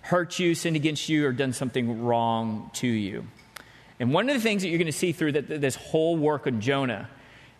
hurt 0.02 0.40
you, 0.40 0.56
sinned 0.56 0.76
against 0.76 1.08
you, 1.10 1.26
or 1.26 1.32
done 1.32 1.54
something 1.54 2.04
wrong 2.04 2.72
to 2.76 2.88
you. 2.88 3.26
And 4.00 4.14
one 4.14 4.30
of 4.30 4.36
the 4.36 4.42
things 4.42 4.62
that 4.62 4.70
you're 4.70 4.78
going 4.78 4.88
to 4.88 4.92
see 4.92 5.12
through 5.12 5.34
this 5.34 5.76
whole 5.76 6.18
work 6.18 6.48
on 6.48 6.62
Jonah 6.62 7.10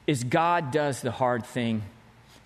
is 0.08 0.24
God 0.24 0.72
does 0.72 1.02
the 1.02 1.12
hard 1.12 1.46
thing. 1.46 1.84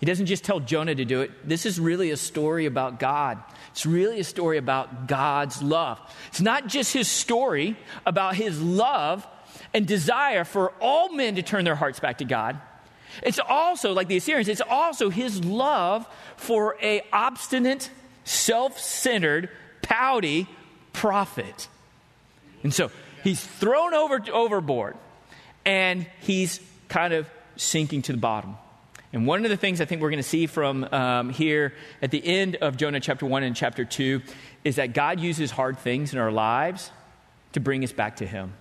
He 0.00 0.06
doesn't 0.06 0.26
just 0.26 0.44
tell 0.44 0.60
Jonah 0.60 0.94
to 0.94 1.04
do 1.04 1.22
it. 1.22 1.48
This 1.48 1.64
is 1.64 1.80
really 1.80 2.10
a 2.10 2.16
story 2.16 2.66
about 2.66 3.00
God. 3.00 3.38
It's 3.70 3.86
really 3.86 4.20
a 4.20 4.24
story 4.24 4.58
about 4.58 5.08
God's 5.08 5.62
love. 5.62 6.00
It's 6.28 6.40
not 6.40 6.66
just 6.66 6.92
his 6.92 7.08
story 7.08 7.76
about 8.04 8.34
his 8.34 8.60
love 8.60 9.26
and 9.72 9.86
desire 9.86 10.44
for 10.44 10.72
all 10.80 11.12
men 11.12 11.36
to 11.36 11.42
turn 11.42 11.64
their 11.64 11.76
hearts 11.76 12.00
back 12.00 12.18
to 12.18 12.24
God. 12.24 12.60
It's 13.22 13.38
also, 13.38 13.92
like 13.92 14.08
the 14.08 14.16
Assyrians, 14.16 14.48
it's 14.48 14.60
also 14.60 15.10
his 15.10 15.44
love 15.44 16.06
for 16.36 16.76
a 16.82 17.02
obstinate, 17.12 17.90
self-centered, 18.24 19.50
pouty 19.82 20.48
prophet. 20.92 21.68
And 22.62 22.72
so 22.72 22.90
he's 23.22 23.44
thrown 23.44 23.94
over 23.94 24.20
overboard 24.32 24.96
and 25.64 26.06
he's 26.20 26.60
kind 26.88 27.12
of 27.14 27.28
sinking 27.56 28.02
to 28.02 28.12
the 28.12 28.18
bottom. 28.18 28.56
And 29.12 29.28
one 29.28 29.44
of 29.44 29.50
the 29.50 29.56
things 29.56 29.80
I 29.80 29.84
think 29.84 30.02
we're 30.02 30.10
going 30.10 30.22
to 30.22 30.28
see 30.28 30.46
from 30.46 30.82
um, 30.84 31.30
here 31.30 31.72
at 32.02 32.10
the 32.10 32.24
end 32.26 32.56
of 32.56 32.76
Jonah 32.76 32.98
chapter 32.98 33.24
1 33.24 33.44
and 33.44 33.54
chapter 33.54 33.84
2 33.84 34.20
is 34.64 34.76
that 34.76 34.92
God 34.92 35.20
uses 35.20 35.52
hard 35.52 35.78
things 35.78 36.12
in 36.12 36.18
our 36.18 36.32
lives 36.32 36.90
to 37.52 37.60
bring 37.60 37.84
us 37.84 37.92
back 37.92 38.16
to 38.16 38.26
Him. 38.26 38.54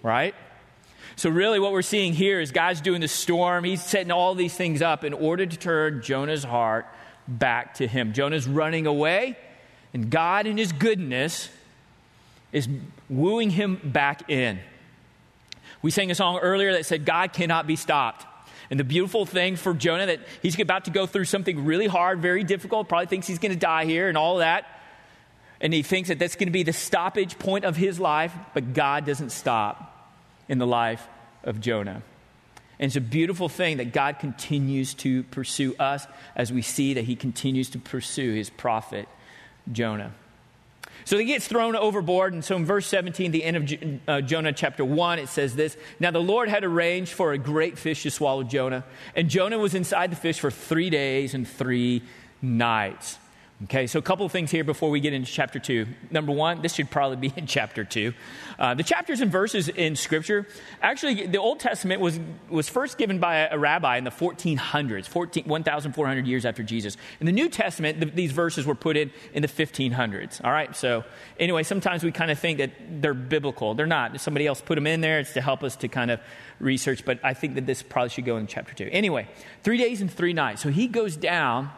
Right? 0.00 0.36
So, 1.18 1.30
really, 1.30 1.58
what 1.58 1.72
we're 1.72 1.82
seeing 1.82 2.12
here 2.12 2.38
is 2.38 2.52
God's 2.52 2.80
doing 2.80 3.00
the 3.00 3.08
storm. 3.08 3.64
He's 3.64 3.82
setting 3.82 4.12
all 4.12 4.36
these 4.36 4.54
things 4.54 4.82
up 4.82 5.02
in 5.02 5.12
order 5.12 5.46
to 5.46 5.56
turn 5.56 6.00
Jonah's 6.00 6.44
heart 6.44 6.86
back 7.26 7.74
to 7.74 7.88
Him. 7.88 8.12
Jonah's 8.12 8.46
running 8.46 8.86
away, 8.86 9.36
and 9.92 10.10
God, 10.10 10.46
in 10.46 10.56
His 10.56 10.70
goodness, 10.70 11.48
is 12.52 12.68
wooing 13.10 13.50
him 13.50 13.80
back 13.82 14.30
in. 14.30 14.60
We 15.82 15.90
sang 15.90 16.08
a 16.12 16.14
song 16.14 16.38
earlier 16.38 16.72
that 16.74 16.86
said, 16.86 17.04
God 17.04 17.32
cannot 17.32 17.66
be 17.66 17.74
stopped. 17.74 18.24
And 18.70 18.78
the 18.78 18.84
beautiful 18.84 19.26
thing 19.26 19.56
for 19.56 19.74
Jonah 19.74 20.06
that 20.06 20.20
he's 20.40 20.58
about 20.60 20.84
to 20.84 20.92
go 20.92 21.04
through 21.04 21.24
something 21.24 21.64
really 21.64 21.88
hard, 21.88 22.22
very 22.22 22.44
difficult, 22.44 22.88
probably 22.88 23.06
thinks 23.06 23.26
he's 23.26 23.40
going 23.40 23.52
to 23.52 23.58
die 23.58 23.86
here 23.86 24.08
and 24.08 24.16
all 24.16 24.36
that. 24.36 24.66
And 25.60 25.72
he 25.72 25.82
thinks 25.82 26.10
that 26.10 26.20
that's 26.20 26.36
going 26.36 26.46
to 26.46 26.52
be 26.52 26.62
the 26.62 26.72
stoppage 26.72 27.40
point 27.40 27.64
of 27.64 27.76
his 27.76 27.98
life, 27.98 28.32
but 28.54 28.72
God 28.72 29.04
doesn't 29.04 29.30
stop 29.30 29.96
in 30.48 30.58
the 30.58 30.66
life 30.66 31.06
of 31.44 31.60
Jonah. 31.60 32.02
And 32.80 32.86
it's 32.86 32.96
a 32.96 33.00
beautiful 33.00 33.48
thing 33.48 33.78
that 33.78 33.92
God 33.92 34.18
continues 34.18 34.94
to 34.94 35.24
pursue 35.24 35.74
us 35.78 36.06
as 36.36 36.52
we 36.52 36.62
see 36.62 36.94
that 36.94 37.04
he 37.04 37.16
continues 37.16 37.70
to 37.70 37.78
pursue 37.78 38.34
his 38.34 38.50
prophet, 38.50 39.08
Jonah. 39.70 40.12
So 41.04 41.18
he 41.18 41.24
gets 41.24 41.48
thrown 41.48 41.74
overboard. 41.74 42.34
And 42.34 42.44
so 42.44 42.56
in 42.56 42.66
verse 42.66 42.86
17, 42.86 43.30
the 43.30 43.42
end 43.42 43.56
of 43.56 44.00
uh, 44.06 44.20
Jonah 44.20 44.52
chapter 44.52 44.84
1, 44.84 45.18
it 45.18 45.28
says 45.28 45.56
this 45.56 45.76
Now 45.98 46.10
the 46.10 46.20
Lord 46.20 46.48
had 46.48 46.64
arranged 46.64 47.12
for 47.12 47.32
a 47.32 47.38
great 47.38 47.78
fish 47.78 48.02
to 48.02 48.10
swallow 48.10 48.44
Jonah. 48.44 48.84
And 49.16 49.28
Jonah 49.28 49.58
was 49.58 49.74
inside 49.74 50.10
the 50.12 50.16
fish 50.16 50.38
for 50.38 50.50
three 50.50 50.90
days 50.90 51.34
and 51.34 51.48
three 51.48 52.02
nights. 52.42 53.18
Okay, 53.64 53.88
so 53.88 53.98
a 53.98 54.02
couple 54.02 54.24
of 54.24 54.30
things 54.30 54.52
here 54.52 54.62
before 54.62 54.88
we 54.88 55.00
get 55.00 55.12
into 55.12 55.28
chapter 55.28 55.58
2. 55.58 55.84
Number 56.12 56.30
one, 56.30 56.62
this 56.62 56.74
should 56.74 56.92
probably 56.92 57.16
be 57.16 57.32
in 57.36 57.48
chapter 57.48 57.82
2. 57.82 58.12
Uh, 58.56 58.74
the 58.74 58.84
chapters 58.84 59.20
and 59.20 59.32
verses 59.32 59.68
in 59.68 59.96
Scripture, 59.96 60.46
actually, 60.80 61.26
the 61.26 61.38
Old 61.38 61.58
Testament 61.58 62.00
was, 62.00 62.20
was 62.48 62.68
first 62.68 62.98
given 62.98 63.18
by 63.18 63.48
a, 63.48 63.58
rabbi 63.58 63.96
in 63.96 64.04
the 64.04 64.12
1400s, 64.12 65.08
14, 65.08 65.42
1,400 65.44 66.26
years 66.28 66.46
after 66.46 66.62
Jesus. 66.62 66.96
In 67.18 67.26
the 67.26 67.32
New 67.32 67.48
Testament, 67.48 67.98
the, 67.98 68.06
these 68.06 68.30
verses 68.30 68.64
were 68.64 68.76
put 68.76 68.96
in 68.96 69.10
in 69.32 69.42
the 69.42 69.48
1500s. 69.48 70.44
All 70.44 70.52
right, 70.52 70.76
so 70.76 71.02
anyway, 71.40 71.64
sometimes 71.64 72.04
we 72.04 72.12
kind 72.12 72.30
of 72.30 72.38
think 72.38 72.58
that 72.58 72.70
they're 73.02 73.12
biblical. 73.12 73.74
They're 73.74 73.86
not. 73.86 74.20
Somebody 74.20 74.46
else 74.46 74.60
put 74.60 74.76
them 74.76 74.86
in 74.86 75.00
there. 75.00 75.18
It's 75.18 75.32
to 75.32 75.40
help 75.40 75.64
us 75.64 75.74
to 75.76 75.88
kind 75.88 76.12
of 76.12 76.20
research, 76.60 77.04
but 77.04 77.18
I 77.24 77.34
think 77.34 77.56
that 77.56 77.66
this 77.66 77.82
probably 77.82 78.10
should 78.10 78.24
go 78.24 78.36
in 78.36 78.46
chapter 78.46 78.72
2. 78.72 78.88
Anyway, 78.92 79.26
three 79.64 79.78
days 79.78 80.00
and 80.00 80.08
three 80.08 80.32
nights. 80.32 80.62
So 80.62 80.68
he 80.68 80.86
goes 80.86 81.16
down, 81.16 81.72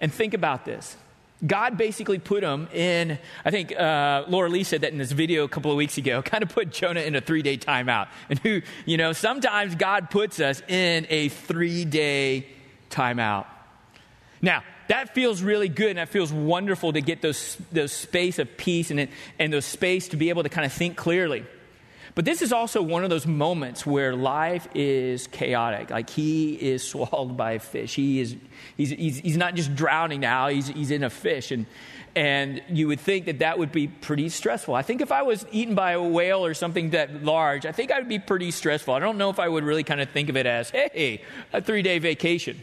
and 0.00 0.12
think 0.12 0.32
about 0.32 0.64
this. 0.64 0.96
God 1.44 1.76
basically 1.76 2.18
put 2.18 2.42
him 2.42 2.68
in, 2.72 3.18
I 3.44 3.50
think 3.50 3.78
uh, 3.78 4.24
Laura 4.28 4.48
Lee 4.48 4.64
said 4.64 4.82
that 4.82 4.92
in 4.92 4.98
this 4.98 5.12
video 5.12 5.44
a 5.44 5.48
couple 5.48 5.70
of 5.70 5.76
weeks 5.76 5.98
ago, 5.98 6.22
kind 6.22 6.42
of 6.42 6.48
put 6.48 6.70
Jonah 6.70 7.00
in 7.00 7.14
a 7.14 7.20
three 7.20 7.42
day 7.42 7.58
timeout. 7.58 8.08
And 8.30 8.38
who, 8.38 8.62
you 8.86 8.96
know, 8.96 9.12
sometimes 9.12 9.74
God 9.74 10.10
puts 10.10 10.40
us 10.40 10.62
in 10.68 11.06
a 11.10 11.28
three 11.28 11.84
day 11.84 12.46
timeout. 12.90 13.46
Now, 14.40 14.62
that 14.88 15.14
feels 15.14 15.42
really 15.42 15.68
good 15.68 15.90
and 15.90 15.98
that 15.98 16.08
feels 16.08 16.32
wonderful 16.32 16.92
to 16.92 17.00
get 17.00 17.20
those, 17.20 17.56
those 17.72 17.92
space 17.92 18.38
of 18.38 18.56
peace 18.56 18.90
and, 18.90 19.00
it 19.00 19.10
and 19.38 19.52
those 19.52 19.64
space 19.64 20.08
to 20.08 20.16
be 20.16 20.28
able 20.28 20.44
to 20.44 20.48
kind 20.48 20.64
of 20.64 20.72
think 20.72 20.96
clearly. 20.96 21.44
But 22.16 22.24
this 22.24 22.40
is 22.40 22.50
also 22.50 22.80
one 22.80 23.04
of 23.04 23.10
those 23.10 23.26
moments 23.26 23.84
where 23.84 24.16
life 24.16 24.66
is 24.74 25.26
chaotic. 25.26 25.90
Like 25.90 26.08
he 26.08 26.54
is 26.54 26.82
swallowed 26.88 27.36
by 27.36 27.52
a 27.52 27.58
fish. 27.60 27.94
He 27.94 28.20
is, 28.20 28.34
he's, 28.76 28.90
he's, 28.90 29.18
he's 29.18 29.36
not 29.36 29.54
just 29.54 29.76
drowning 29.76 30.20
now, 30.20 30.48
he's, 30.48 30.66
he's 30.66 30.90
in 30.90 31.04
a 31.04 31.10
fish. 31.10 31.52
And, 31.52 31.66
and 32.16 32.62
you 32.70 32.88
would 32.88 33.00
think 33.00 33.26
that 33.26 33.40
that 33.40 33.58
would 33.58 33.70
be 33.70 33.86
pretty 33.86 34.30
stressful. 34.30 34.74
I 34.74 34.80
think 34.80 35.02
if 35.02 35.12
I 35.12 35.22
was 35.22 35.44
eaten 35.52 35.74
by 35.74 35.92
a 35.92 36.02
whale 36.02 36.44
or 36.44 36.54
something 36.54 36.90
that 36.90 37.22
large, 37.22 37.66
I 37.66 37.72
think 37.72 37.92
I 37.92 37.98
would 37.98 38.08
be 38.08 38.18
pretty 38.18 38.50
stressful. 38.50 38.94
I 38.94 38.98
don't 38.98 39.18
know 39.18 39.28
if 39.28 39.38
I 39.38 39.46
would 39.46 39.64
really 39.64 39.84
kind 39.84 40.00
of 40.00 40.08
think 40.08 40.30
of 40.30 40.38
it 40.38 40.46
as, 40.46 40.70
hey, 40.70 41.22
a 41.52 41.60
three 41.60 41.82
day 41.82 41.98
vacation. 41.98 42.62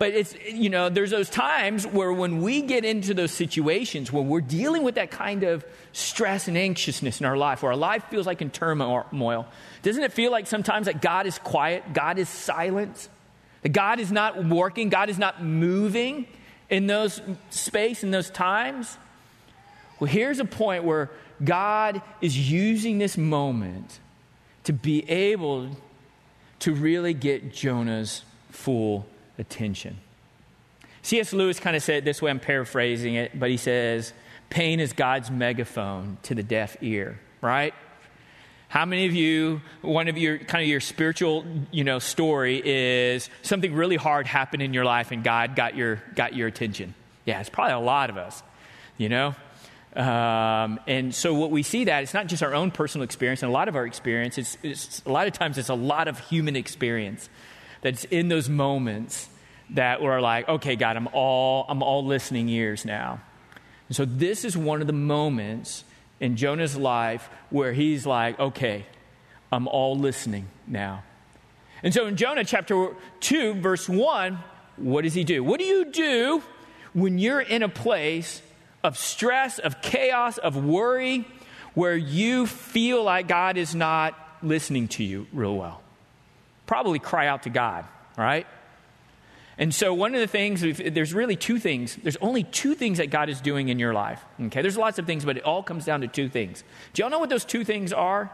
But 0.00 0.14
it's, 0.14 0.34
you 0.46 0.70
know, 0.70 0.88
there's 0.88 1.10
those 1.10 1.28
times 1.28 1.86
where 1.86 2.10
when 2.10 2.40
we 2.40 2.62
get 2.62 2.86
into 2.86 3.12
those 3.12 3.32
situations 3.32 4.10
where 4.10 4.22
we're 4.22 4.40
dealing 4.40 4.82
with 4.82 4.94
that 4.94 5.10
kind 5.10 5.42
of 5.42 5.62
stress 5.92 6.48
and 6.48 6.56
anxiousness 6.56 7.20
in 7.20 7.26
our 7.26 7.36
life, 7.36 7.62
where 7.62 7.72
our 7.72 7.76
life 7.76 8.04
feels 8.04 8.26
like 8.26 8.40
in 8.40 8.48
turmoil, 8.48 9.46
doesn't 9.82 10.02
it 10.02 10.10
feel 10.14 10.32
like 10.32 10.46
sometimes 10.46 10.86
that 10.86 11.02
God 11.02 11.26
is 11.26 11.38
quiet, 11.38 11.92
God 11.92 12.18
is 12.18 12.30
silent, 12.30 13.10
that 13.60 13.74
God 13.74 14.00
is 14.00 14.10
not 14.10 14.42
working, 14.42 14.88
God 14.88 15.10
is 15.10 15.18
not 15.18 15.44
moving 15.44 16.26
in 16.70 16.86
those 16.86 17.20
space, 17.50 18.02
in 18.02 18.10
those 18.10 18.30
times? 18.30 18.96
Well, 19.98 20.10
here's 20.10 20.38
a 20.38 20.46
point 20.46 20.84
where 20.84 21.10
God 21.44 22.00
is 22.22 22.50
using 22.50 22.96
this 22.96 23.18
moment 23.18 23.98
to 24.64 24.72
be 24.72 25.06
able 25.10 25.68
to 26.60 26.74
really 26.74 27.12
get 27.12 27.52
Jonah's 27.52 28.22
full 28.48 29.04
attention. 29.38 29.98
C.S. 31.02 31.32
Lewis 31.32 31.58
kind 31.58 31.76
of 31.76 31.82
said 31.82 31.96
it 31.96 32.04
this 32.04 32.20
way, 32.20 32.30
I'm 32.30 32.40
paraphrasing 32.40 33.14
it, 33.14 33.38
but 33.38 33.50
he 33.50 33.56
says, 33.56 34.12
Pain 34.50 34.80
is 34.80 34.92
God's 34.92 35.30
megaphone 35.30 36.18
to 36.24 36.34
the 36.34 36.42
deaf 36.42 36.76
ear, 36.82 37.20
right? 37.40 37.72
How 38.68 38.84
many 38.84 39.06
of 39.06 39.14
you, 39.14 39.62
one 39.80 40.08
of 40.08 40.18
your 40.18 40.38
kind 40.38 40.62
of 40.62 40.68
your 40.68 40.80
spiritual, 40.80 41.44
you 41.70 41.84
know, 41.84 41.98
story 41.98 42.60
is 42.64 43.30
something 43.42 43.74
really 43.74 43.96
hard 43.96 44.26
happened 44.26 44.62
in 44.62 44.74
your 44.74 44.84
life 44.84 45.10
and 45.10 45.24
God 45.24 45.56
got 45.56 45.76
your 45.76 46.02
got 46.14 46.34
your 46.34 46.48
attention? 46.48 46.94
Yeah, 47.24 47.40
it's 47.40 47.48
probably 47.48 47.74
a 47.74 47.80
lot 47.80 48.10
of 48.10 48.16
us, 48.16 48.42
you 48.96 49.08
know. 49.08 49.34
Um, 49.96 50.78
and 50.86 51.12
so 51.12 51.34
what 51.34 51.50
we 51.50 51.64
see 51.64 51.84
that 51.84 52.04
it's 52.04 52.14
not 52.14 52.28
just 52.28 52.44
our 52.44 52.54
own 52.54 52.70
personal 52.70 53.04
experience, 53.04 53.42
and 53.42 53.50
a 53.50 53.52
lot 53.52 53.68
of 53.68 53.74
our 53.74 53.86
experience, 53.86 54.38
it's, 54.38 54.56
it's 54.62 55.02
a 55.04 55.10
lot 55.10 55.26
of 55.26 55.32
times 55.32 55.58
it's 55.58 55.68
a 55.68 55.74
lot 55.74 56.06
of 56.06 56.20
human 56.28 56.54
experience 56.54 57.28
that's 57.82 58.04
in 58.04 58.28
those 58.28 58.48
moments 58.48 59.28
that 59.70 60.02
we're 60.02 60.20
like, 60.20 60.48
okay, 60.48 60.76
God, 60.76 60.96
I'm 60.96 61.08
all, 61.12 61.64
I'm 61.68 61.82
all 61.82 62.04
listening 62.04 62.48
ears 62.48 62.84
now. 62.84 63.20
And 63.88 63.96
so 63.96 64.04
this 64.04 64.44
is 64.44 64.56
one 64.56 64.80
of 64.80 64.86
the 64.86 64.92
moments 64.92 65.84
in 66.18 66.36
Jonah's 66.36 66.76
life 66.76 67.28
where 67.50 67.72
he's 67.72 68.06
like, 68.06 68.38
okay, 68.38 68.86
I'm 69.50 69.66
all 69.68 69.98
listening 69.98 70.48
now. 70.66 71.02
And 71.82 71.94
so 71.94 72.06
in 72.06 72.16
Jonah 72.16 72.44
chapter 72.44 72.94
2, 73.20 73.54
verse 73.54 73.88
1, 73.88 74.38
what 74.76 75.02
does 75.02 75.14
he 75.14 75.24
do? 75.24 75.42
What 75.42 75.58
do 75.58 75.66
you 75.66 75.86
do 75.86 76.42
when 76.92 77.18
you're 77.18 77.40
in 77.40 77.62
a 77.62 77.68
place 77.68 78.42
of 78.84 78.98
stress, 78.98 79.58
of 79.58 79.80
chaos, 79.80 80.38
of 80.38 80.62
worry, 80.62 81.26
where 81.74 81.96
you 81.96 82.46
feel 82.46 83.02
like 83.02 83.28
God 83.28 83.56
is 83.56 83.74
not 83.74 84.14
listening 84.42 84.88
to 84.88 85.04
you 85.04 85.26
real 85.32 85.56
well? 85.56 85.82
Probably 86.70 87.00
cry 87.00 87.26
out 87.26 87.42
to 87.42 87.50
God, 87.50 87.84
right? 88.16 88.46
And 89.58 89.74
so, 89.74 89.92
one 89.92 90.14
of 90.14 90.20
the 90.20 90.28
things, 90.28 90.60
there's 90.60 91.12
really 91.12 91.34
two 91.34 91.58
things. 91.58 91.96
There's 91.96 92.16
only 92.20 92.44
two 92.44 92.76
things 92.76 92.98
that 92.98 93.10
God 93.10 93.28
is 93.28 93.40
doing 93.40 93.70
in 93.70 93.80
your 93.80 93.92
life. 93.92 94.24
Okay, 94.40 94.62
there's 94.62 94.76
lots 94.76 95.00
of 95.00 95.04
things, 95.04 95.24
but 95.24 95.36
it 95.36 95.42
all 95.42 95.64
comes 95.64 95.84
down 95.84 96.02
to 96.02 96.06
two 96.06 96.28
things. 96.28 96.62
Do 96.92 97.02
y'all 97.02 97.10
know 97.10 97.18
what 97.18 97.28
those 97.28 97.44
two 97.44 97.64
things 97.64 97.92
are? 97.92 98.30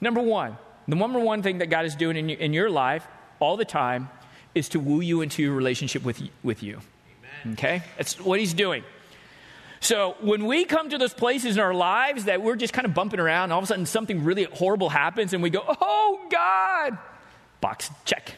Number 0.00 0.22
one, 0.22 0.56
the 0.88 0.96
number 0.96 1.20
one 1.20 1.42
thing 1.42 1.58
that 1.58 1.66
God 1.66 1.84
is 1.84 1.94
doing 1.94 2.16
in, 2.16 2.30
in 2.30 2.54
your 2.54 2.70
life 2.70 3.06
all 3.40 3.58
the 3.58 3.66
time 3.66 4.08
is 4.54 4.70
to 4.70 4.80
woo 4.80 5.02
you 5.02 5.20
into 5.20 5.52
a 5.52 5.54
relationship 5.54 6.02
with, 6.02 6.22
with 6.42 6.62
you. 6.62 6.80
Amen. 7.44 7.52
Okay? 7.58 7.82
That's 7.98 8.18
what 8.18 8.40
He's 8.40 8.54
doing. 8.54 8.84
So 9.80 10.16
when 10.22 10.46
we 10.46 10.64
come 10.64 10.88
to 10.88 10.96
those 10.96 11.12
places 11.12 11.58
in 11.58 11.62
our 11.62 11.74
lives 11.74 12.24
that 12.24 12.40
we're 12.40 12.56
just 12.56 12.72
kind 12.72 12.86
of 12.86 12.94
bumping 12.94 13.20
around, 13.20 13.44
and 13.44 13.52
all 13.52 13.58
of 13.58 13.64
a 13.64 13.66
sudden 13.66 13.84
something 13.84 14.24
really 14.24 14.44
horrible 14.44 14.88
happens, 14.88 15.34
and 15.34 15.42
we 15.42 15.50
go, 15.50 15.62
oh, 15.66 16.26
God, 16.30 16.96
box 17.60 17.90
check. 18.04 18.34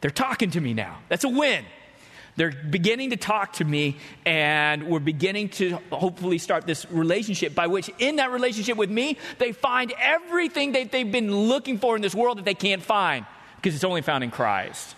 They're 0.00 0.10
talking 0.10 0.50
to 0.50 0.60
me 0.60 0.74
now. 0.74 0.98
That's 1.08 1.24
a 1.24 1.28
win. 1.28 1.64
They're 2.36 2.52
beginning 2.52 3.10
to 3.10 3.16
talk 3.16 3.54
to 3.54 3.64
me, 3.64 3.96
and 4.26 4.88
we're 4.88 4.98
beginning 4.98 5.50
to 5.50 5.78
hopefully 5.92 6.38
start 6.38 6.66
this 6.66 6.84
relationship 6.90 7.54
by 7.54 7.68
which, 7.68 7.90
in 7.98 8.16
that 8.16 8.32
relationship 8.32 8.76
with 8.76 8.90
me, 8.90 9.18
they 9.38 9.52
find 9.52 9.92
everything 10.00 10.72
that 10.72 10.90
they've 10.90 11.10
been 11.10 11.34
looking 11.34 11.78
for 11.78 11.94
in 11.94 12.02
this 12.02 12.14
world 12.14 12.38
that 12.38 12.44
they 12.44 12.54
can't 12.54 12.82
find 12.82 13.24
because 13.56 13.74
it's 13.74 13.84
only 13.84 14.02
found 14.02 14.24
in 14.24 14.30
Christ. 14.30 14.96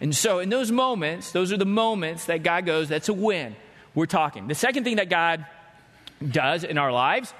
And 0.00 0.14
so, 0.14 0.40
in 0.40 0.48
those 0.48 0.72
moments, 0.72 1.30
those 1.30 1.52
are 1.52 1.56
the 1.56 1.64
moments 1.64 2.24
that 2.24 2.42
God 2.42 2.66
goes, 2.66 2.88
that's 2.88 3.08
a 3.08 3.14
win 3.14 3.54
we're 3.94 4.06
talking. 4.06 4.48
The 4.48 4.54
second 4.54 4.84
thing 4.84 4.96
that 4.96 5.08
God 5.08 5.46
does 6.26 6.64
in 6.64 6.76
our 6.76 6.92
lives 6.92 7.32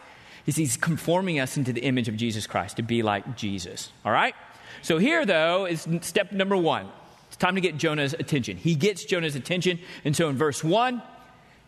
is 0.47 0.57
He's 0.57 0.77
conforming 0.77 1.41
us 1.41 1.57
into 1.57 1.73
the 1.73 1.83
image 1.83 2.09
of 2.09 2.17
Jesus 2.17 2.47
Christ 2.47 2.77
to 2.77 2.83
be 2.83 3.03
like 3.03 3.37
Jesus. 3.37 3.93
All 4.05 4.13
right? 4.13 4.35
So 4.83 4.99
here, 4.99 5.27
though, 5.27 5.67
is 5.67 5.87
step 6.03 6.33
number 6.33 6.57
one. 6.57 6.89
It's 7.29 7.37
time 7.37 7.57
to 7.57 7.61
get 7.61 7.77
Jonah's 7.77 8.15
attention. 8.15 8.57
He 8.57 8.75
gets 8.75 9.05
Jonah's 9.05 9.37
attention. 9.37 9.79
And 10.05 10.17
so 10.17 10.29
in 10.29 10.37
verse 10.37 10.65
one, 10.65 11.03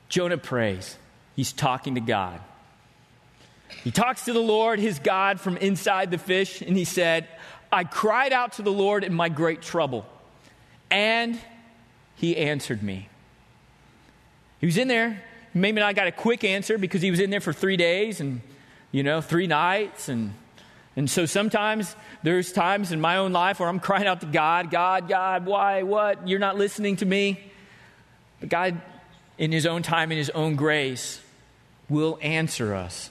Jonah 0.08 0.38
prays. 0.38 0.96
He's 1.36 1.52
talking 1.52 1.94
to 1.94 2.00
God. 2.00 2.40
He 3.84 3.90
talks 3.90 4.24
to 4.24 4.32
the 4.32 4.40
Lord, 4.40 4.78
his 4.78 4.98
God, 4.98 5.40
from 5.40 5.56
inside 5.56 6.10
the 6.10 6.18
fish, 6.18 6.60
and 6.60 6.76
he 6.76 6.84
said, 6.84 7.28
I 7.72 7.84
cried 7.84 8.32
out 8.32 8.54
to 8.54 8.62
the 8.62 8.72
Lord 8.72 9.04
in 9.04 9.14
my 9.14 9.28
great 9.28 9.62
trouble, 9.62 10.04
and 10.90 11.38
he 12.16 12.36
answered 12.36 12.82
me. 12.82 13.08
He 14.58 14.66
was 14.66 14.76
in 14.76 14.88
there. 14.88 15.22
Maybe 15.54 15.80
not 15.80 15.94
got 15.94 16.06
a 16.06 16.12
quick 16.12 16.44
answer 16.44 16.78
because 16.78 17.00
he 17.00 17.10
was 17.10 17.20
in 17.20 17.30
there 17.30 17.40
for 17.40 17.52
three 17.52 17.76
days 17.76 18.20
and, 18.20 18.40
you 18.92 19.02
know, 19.02 19.20
three 19.20 19.46
nights. 19.46 20.08
And, 20.08 20.34
and 21.00 21.08
so 21.08 21.24
sometimes 21.24 21.96
there's 22.22 22.52
times 22.52 22.92
in 22.92 23.00
my 23.00 23.16
own 23.16 23.32
life 23.32 23.58
where 23.58 23.70
I'm 23.70 23.80
crying 23.80 24.06
out 24.06 24.20
to 24.20 24.26
God, 24.26 24.70
God, 24.70 25.08
God, 25.08 25.46
why, 25.46 25.82
what? 25.82 26.28
You're 26.28 26.38
not 26.38 26.58
listening 26.58 26.96
to 26.96 27.06
me. 27.06 27.40
But 28.38 28.50
God, 28.50 28.82
in 29.38 29.50
his 29.50 29.64
own 29.64 29.80
time, 29.80 30.12
in 30.12 30.18
his 30.18 30.28
own 30.28 30.56
grace, 30.56 31.22
will 31.88 32.18
answer 32.20 32.74
us. 32.74 33.08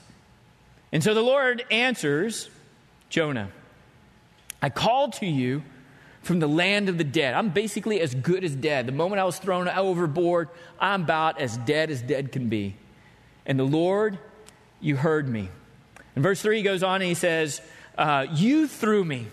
And 0.92 1.02
so 1.02 1.14
the 1.14 1.20
Lord 1.20 1.64
answers 1.68 2.48
Jonah 3.08 3.50
I 4.62 4.68
called 4.68 5.14
to 5.14 5.26
you 5.26 5.64
from 6.22 6.38
the 6.38 6.46
land 6.46 6.88
of 6.88 6.96
the 6.96 7.02
dead. 7.02 7.34
I'm 7.34 7.48
basically 7.48 8.00
as 8.00 8.14
good 8.14 8.44
as 8.44 8.54
dead. 8.54 8.86
The 8.86 8.92
moment 8.92 9.18
I 9.18 9.24
was 9.24 9.40
thrown 9.40 9.68
overboard, 9.68 10.48
I'm 10.78 11.02
about 11.02 11.40
as 11.40 11.56
dead 11.56 11.90
as 11.90 12.02
dead 12.02 12.30
can 12.30 12.48
be. 12.48 12.76
And 13.46 13.58
the 13.58 13.64
Lord, 13.64 14.16
you 14.80 14.94
heard 14.94 15.28
me. 15.28 15.48
In 16.16 16.22
verse 16.22 16.40
3, 16.42 16.58
he 16.58 16.62
goes 16.62 16.82
on 16.82 16.96
and 16.96 17.04
he 17.04 17.14
says, 17.14 17.60
uh, 18.00 18.26
You 18.32 18.66
threw 18.66 19.04
me. 19.04 19.26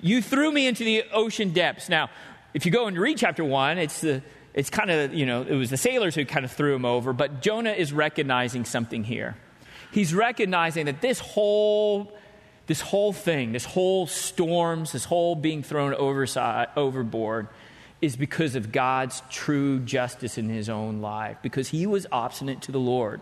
You 0.00 0.20
threw 0.20 0.50
me 0.50 0.66
into 0.66 0.82
the 0.84 1.04
ocean 1.12 1.52
depths. 1.52 1.88
Now, 1.88 2.10
if 2.54 2.66
you 2.66 2.72
go 2.72 2.86
and 2.86 2.98
read 2.98 3.18
chapter 3.18 3.44
1, 3.44 3.78
it's 3.78 4.00
the 4.00 4.22
it's 4.54 4.70
kind 4.70 4.88
of, 4.90 5.12
you 5.12 5.26
know, 5.26 5.42
it 5.42 5.54
was 5.54 5.70
the 5.70 5.76
sailors 5.76 6.14
who 6.14 6.24
kind 6.24 6.44
of 6.44 6.52
threw 6.52 6.76
him 6.76 6.84
over, 6.84 7.12
but 7.12 7.42
Jonah 7.42 7.72
is 7.72 7.92
recognizing 7.92 8.64
something 8.64 9.02
here. 9.02 9.36
He's 9.90 10.14
recognizing 10.14 10.86
that 10.86 11.00
this 11.00 11.18
whole 11.18 12.12
this 12.66 12.80
whole 12.80 13.12
thing, 13.12 13.52
this 13.52 13.66
whole 13.66 14.06
storms, 14.06 14.92
this 14.92 15.04
whole 15.04 15.36
being 15.36 15.62
thrown 15.62 15.92
overside, 15.92 16.68
overboard, 16.76 17.48
is 18.00 18.16
because 18.16 18.54
of 18.54 18.72
God's 18.72 19.22
true 19.28 19.80
justice 19.80 20.38
in 20.38 20.48
his 20.48 20.70
own 20.70 21.02
life, 21.02 21.36
because 21.42 21.68
he 21.68 21.86
was 21.86 22.06
obstinate 22.10 22.62
to 22.62 22.72
the 22.72 22.80
Lord. 22.80 23.20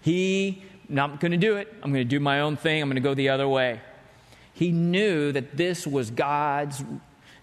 He, 0.00 0.62
not 0.88 1.20
going 1.20 1.32
to 1.32 1.38
do 1.38 1.56
it. 1.56 1.72
I'm 1.82 1.92
going 1.92 2.04
to 2.04 2.08
do 2.08 2.20
my 2.20 2.40
own 2.40 2.56
thing. 2.56 2.82
I'm 2.82 2.88
going 2.88 2.96
to 2.96 3.00
go 3.00 3.14
the 3.14 3.28
other 3.28 3.48
way. 3.48 3.80
He 4.54 4.72
knew 4.72 5.32
that 5.32 5.56
this 5.56 5.86
was 5.86 6.10
God's, 6.10 6.82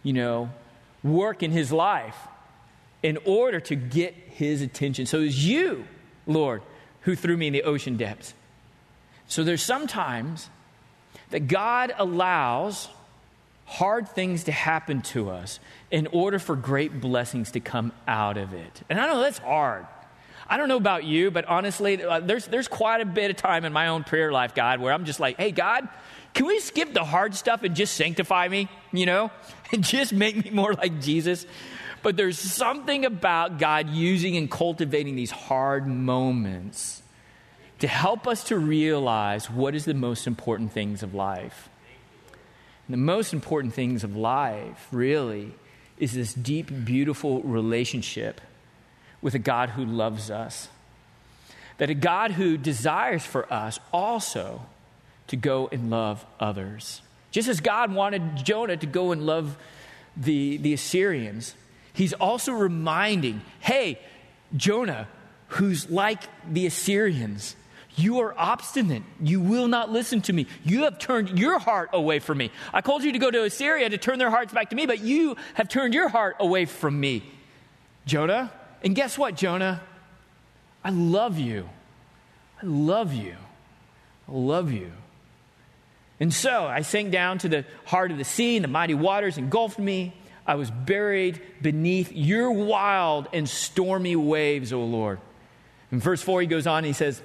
you 0.04 0.14
know, 0.14 0.50
work 1.04 1.44
in 1.44 1.52
his 1.52 1.72
life 1.72 2.18
in 3.04 3.18
order 3.26 3.60
to 3.60 3.76
get 3.76 4.14
his 4.14 4.62
attention. 4.62 5.06
So 5.06 5.20
it 5.20 5.26
was 5.26 5.48
you, 5.48 5.86
Lord, 6.26 6.62
who 7.02 7.16
threw 7.16 7.38
me 7.38 7.48
in 7.48 7.54
the 7.54 7.64
ocean 7.64 7.98
depths. 7.98 8.34
So 9.28 9.44
there's 9.44 9.64
sometimes 9.64 10.50
that 11.30 11.48
God 11.48 11.94
allows 11.98 12.90
hard 13.66 14.08
things 14.10 14.44
to 14.46 14.52
happen 14.52 15.02
to 15.02 15.30
us 15.30 15.60
in 15.92 16.08
order 16.08 16.40
for 16.40 16.56
great 16.56 17.00
blessings 17.00 17.52
to 17.52 17.60
come 17.60 17.92
out 18.08 18.38
of 18.38 18.54
it. 18.54 18.82
And 18.90 19.00
I 19.00 19.08
know 19.08 19.22
that's 19.22 19.40
hard. 19.40 19.86
I 20.48 20.58
don't 20.58 20.68
know 20.68 20.78
about 20.78 21.04
you, 21.04 21.32
but 21.32 21.46
honestly, 21.46 22.04
uh, 22.04 22.20
there's, 22.20 22.46
there's 22.46 22.68
quite 22.68 23.02
a 23.02 23.06
bit 23.06 23.32
of 23.32 23.38
time 23.38 23.66
in 23.66 23.74
my 23.74 23.88
own 23.88 24.04
prayer 24.04 24.32
life, 24.32 24.54
God, 24.54 24.80
where 24.80 24.94
I'm 24.94 25.06
just 25.06 25.20
like, 25.20 25.38
hey, 25.38 25.52
God, 25.52 25.88
can 26.34 26.46
we 26.46 26.60
skip 26.60 26.94
the 26.94 27.04
hard 27.04 27.34
stuff 27.34 27.64
and 27.64 27.76
just 27.76 27.96
sanctify 27.96 28.48
me, 28.48 28.70
you 28.92 29.06
know, 29.06 29.32
and 29.72 29.84
just 29.84 30.14
make 30.14 30.44
me 30.44 30.52
more 30.52 30.74
like 30.74 31.02
Jesus? 31.02 31.46
But 32.04 32.18
there's 32.18 32.38
something 32.38 33.06
about 33.06 33.58
God 33.58 33.90
using 33.90 34.38
and 34.38 34.52
cultivating 34.52 35.16
these 35.16 35.32
hard 35.32 35.88
moments 35.88 37.02
to 37.80 37.88
help 37.88 38.28
us 38.28 38.44
to 38.46 38.58
realize 38.58 39.50
what 39.50 39.74
is 39.74 39.86
the 39.86 39.96
most 39.96 40.28
important 40.28 40.72
things 40.72 41.02
of 41.02 41.16
life. 41.16 41.70
And 42.88 42.94
the 42.94 42.98
most 42.98 43.34
important 43.34 43.74
things 43.74 44.04
of 44.04 44.16
life, 44.16 44.88
really, 44.92 45.54
is 45.98 46.14
this 46.14 46.34
deep, 46.34 46.70
beautiful 46.86 47.42
relationship 47.42 48.40
with 49.26 49.34
a 49.34 49.40
God 49.40 49.72
who 49.72 49.84
loves 49.84 50.30
us. 50.30 50.70
That 51.80 51.90
a 51.90 51.96
God 51.96 52.34
who 52.34 52.58
desires 52.58 53.26
for 53.26 53.52
us 53.52 53.80
also 53.92 54.62
to 55.30 55.36
go 55.36 55.68
and 55.72 55.90
love 55.90 56.24
others. 56.40 57.02
Just 57.32 57.48
as 57.48 57.60
God 57.60 57.92
wanted 57.92 58.46
Jonah 58.46 58.78
to 58.78 58.86
go 58.86 59.12
and 59.12 59.26
love 59.26 59.58
the, 60.16 60.58
the 60.58 60.76
Assyrians, 60.76 61.56
he's 61.92 62.14
also 62.14 62.52
reminding 62.52 63.42
hey, 63.62 64.00
Jonah, 64.56 65.08
who's 65.48 65.90
like 65.90 66.22
the 66.48 66.68
Assyrians, 66.68 67.56
you 67.96 68.20
are 68.20 68.36
obstinate. 68.38 69.02
You 69.20 69.42
will 69.42 69.68
not 69.68 69.90
listen 69.90 70.22
to 70.22 70.34
me. 70.34 70.46
You 70.64 70.84
have 70.84 71.00
turned 71.00 71.40
your 71.40 71.58
heart 71.58 71.90
away 71.94 72.20
from 72.20 72.38
me. 72.38 72.52
I 72.72 72.82
called 72.82 73.04
you 73.04 73.12
to 73.12 73.18
go 73.18 73.32
to 73.32 73.46
Assyria 73.46 73.90
to 73.90 73.98
turn 73.98 74.20
their 74.20 74.30
hearts 74.30 74.54
back 74.54 74.70
to 74.70 74.76
me, 74.76 74.86
but 74.86 75.00
you 75.00 75.36
have 75.56 75.68
turned 75.68 75.96
your 75.96 76.10
heart 76.10 76.36
away 76.40 76.66
from 76.66 77.00
me, 77.00 77.24
Jonah. 78.06 78.52
And 78.86 78.96
guess 78.96 79.18
what, 79.18 79.36
Jonah? 79.36 79.82
I 80.84 80.92
love 80.92 81.40
you. 81.40 81.68
I 82.62 82.66
love 82.66 83.14
you. 83.14 83.36
I 84.30 84.32
love 84.32 84.72
you. 84.72 84.92
And 86.20 86.34
so 86.34 86.66
I 86.66 86.82
sank 86.82 87.12
down 87.12 87.40
to 87.40 87.50
the 87.50 87.66
heart 87.86 88.12
of 88.12 88.18
the 88.18 88.24
sea, 88.24 88.56
and 88.56 88.64
the 88.64 88.70
mighty 88.70 88.94
waters 88.94 89.38
engulfed 89.38 89.80
me. 89.80 90.14
I 90.48 90.56
was 90.56 90.70
buried 90.72 91.42
beneath 91.62 92.12
your 92.14 92.52
wild 92.52 93.28
and 93.34 93.50
stormy 93.50 94.16
waves, 94.16 94.72
O 94.72 94.84
Lord. 94.86 95.20
In 95.92 96.00
verse 96.00 96.22
4, 96.22 96.42
he 96.42 96.48
goes 96.48 96.68
on, 96.68 96.80
and 96.80 96.88
he 96.88 96.94
says, 96.94 97.22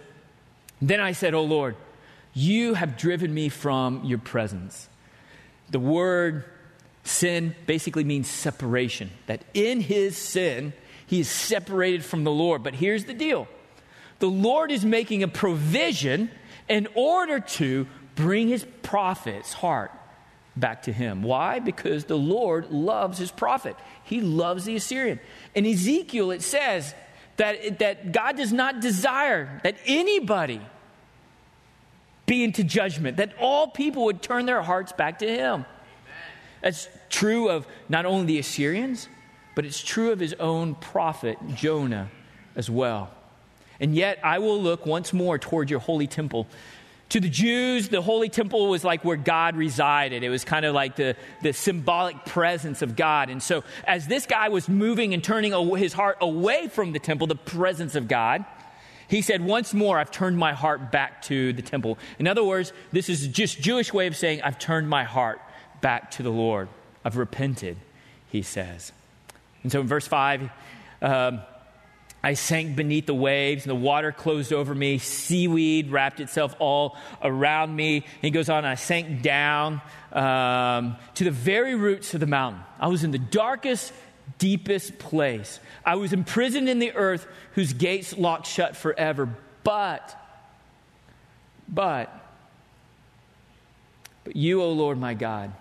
then 0.83 1.01
I 1.01 1.13
said, 1.13 1.35
O 1.35 1.45
Lord, 1.45 1.77
you 2.33 2.75
have 2.75 2.97
driven 2.97 3.33
me 3.33 3.51
from 3.51 4.05
your 4.05 4.19
presence. 4.19 4.89
The 5.69 5.79
word 5.79 6.45
sin 7.05 7.55
basically 7.67 8.05
means 8.05 8.29
separation, 8.29 9.11
that 9.27 9.45
in 9.53 9.81
his 9.81 10.17
sin, 10.17 10.73
he 11.11 11.19
is 11.19 11.29
separated 11.29 12.05
from 12.05 12.23
the 12.23 12.31
Lord. 12.31 12.63
But 12.63 12.77
here's 12.77 13.05
the 13.05 13.15
deal 13.15 13.49
the 14.21 14.29
Lord 14.29 14.71
is 14.71 14.85
making 14.85 15.25
a 15.25 15.29
provision 15.29 16.31
in 16.69 16.87
order 16.95 17.41
to 17.41 17.89
bring 18.15 18.47
his 18.47 18.65
prophet's 18.83 19.53
heart 19.53 19.91
back 20.55 20.85
to 20.85 20.93
him. 20.93 21.25
Why? 21.25 21.59
Because 21.59 22.05
the 22.05 22.17
Lord 22.17 22.71
loves 22.71 23.19
his 23.19 23.33
prophet. 23.33 23.75
He 24.05 24.21
loves 24.21 24.67
the 24.67 24.77
Assyrian. 24.77 25.19
In 25.53 25.67
Ezekiel, 25.67 26.31
it 26.31 26.43
says 26.43 26.95
that, 27.39 27.81
that 27.81 28.13
God 28.13 28.37
does 28.37 28.53
not 28.53 28.81
desire 28.81 29.61
that 29.65 29.79
anybody 29.87 30.61
be 32.25 32.45
into 32.45 32.63
judgment, 32.63 33.17
that 33.17 33.35
all 33.41 33.67
people 33.67 34.05
would 34.05 34.23
turn 34.23 34.47
their 34.47 34.63
hearts 34.63 34.93
back 34.93 35.19
to 35.19 35.29
Him. 35.29 35.67
That's 36.63 36.89
true 37.09 37.49
of 37.49 37.67
not 37.89 38.07
only 38.07 38.27
the 38.27 38.39
Assyrians, 38.39 39.09
but 39.55 39.65
it's 39.65 39.83
true 39.83 40.13
of 40.13 40.21
his 40.21 40.35
own 40.35 40.75
prophet, 40.75 41.39
Jonah, 41.55 42.11
as 42.57 42.71
well. 42.71 43.11
And 43.79 43.95
yet 43.95 44.19
I 44.23 44.39
will 44.39 44.61
look 44.61 44.87
once 44.87 45.13
more 45.13 45.39
toward 45.39 45.71
your 45.71 45.81
holy 45.81 46.07
temple 46.07 46.47
To 47.11 47.19
the 47.19 47.29
Jews, 47.29 47.89
the 47.89 48.01
Holy 48.01 48.29
Temple 48.29 48.69
was 48.69 48.85
like 48.85 49.05
where 49.05 49.17
God 49.17 49.57
resided. 49.57 50.23
It 50.23 50.29
was 50.29 50.45
kind 50.45 50.65
of 50.65 50.77
like 50.77 50.95
the, 50.95 51.17
the 51.43 51.53
symbolic 51.53 52.25
presence 52.25 52.83
of 52.83 52.95
God. 52.95 53.31
And 53.31 53.43
so, 53.43 53.65
as 53.85 54.07
this 54.07 54.27
guy 54.27 54.49
was 54.49 54.69
moving 54.69 55.13
and 55.13 55.23
turning 55.23 55.53
his 55.77 55.93
heart 55.93 56.19
away 56.21 56.69
from 56.69 56.93
the 56.93 57.01
temple, 57.01 57.27
the 57.27 57.35
presence 57.35 57.97
of 57.97 58.07
God, 58.07 58.45
he 59.09 59.23
said, 59.23 59.45
Once 59.45 59.75
more, 59.75 59.99
I've 59.99 60.13
turned 60.13 60.39
my 60.39 60.53
heart 60.53 60.93
back 60.93 61.23
to 61.23 61.53
the 61.53 61.63
temple. 61.63 61.99
In 62.21 62.29
other 62.29 62.45
words, 62.45 62.73
this 62.93 63.09
is 63.09 63.27
just 63.27 63.61
Jewish 63.61 63.93
way 63.93 64.07
of 64.07 64.15
saying, 64.15 64.43
I've 64.43 64.61
turned 64.61 64.89
my 64.89 65.03
heart 65.03 65.41
back 65.81 66.13
to 66.13 66.23
the 66.23 66.31
Lord. 66.31 66.69
I've 67.05 67.17
repented, 67.17 67.77
he 68.29 68.43
says. 68.43 68.93
And 69.63 69.71
so 69.71 69.81
in 69.81 69.87
verse 69.87 70.07
5, 70.07 70.51
um, 71.03 71.41
I 72.23 72.35
sank 72.35 72.77
beneath 72.77 73.07
the 73.07 73.15
waves, 73.15 73.65
and 73.65 73.71
the 73.71 73.75
water 73.75 74.13
closed 74.13 74.53
over 74.53 74.75
me. 74.75 74.99
Seaweed 74.99 75.91
wrapped 75.91 76.21
itself 76.21 76.55
all 76.59 76.97
around 77.23 77.75
me. 77.75 77.97
And 77.97 78.05
he 78.21 78.31
goes 78.31 78.51
on, 78.51 78.65
I 78.65 78.75
sank 78.75 79.23
down 79.23 79.81
um, 80.13 80.97
to 81.15 81.25
the 81.25 81.31
very 81.31 81.75
roots 81.75 82.13
of 82.13 82.21
the 82.21 82.27
mountain. 82.27 82.63
I 82.79 82.89
was 82.89 83.05
in 83.05 83.11
the 83.11 83.19
darkest, 83.19 83.93
deepest 84.39 84.99
place. 84.99 85.61
I 85.85 85.95
was 85.95 86.13
imprisoned 86.13 86.69
in 86.69 86.79
the 86.79 86.93
earth, 86.93 87.27
whose 87.55 87.73
gates 87.73 88.17
locked 88.17 88.47
shut 88.47 88.77
forever. 88.77 89.35
But, 89.65 90.15
but, 91.69 92.15
but 94.25 94.37
you, 94.37 94.63
O 94.63 94.73
Lord 94.73 94.99
my 94.99 95.15
God, 95.15 95.53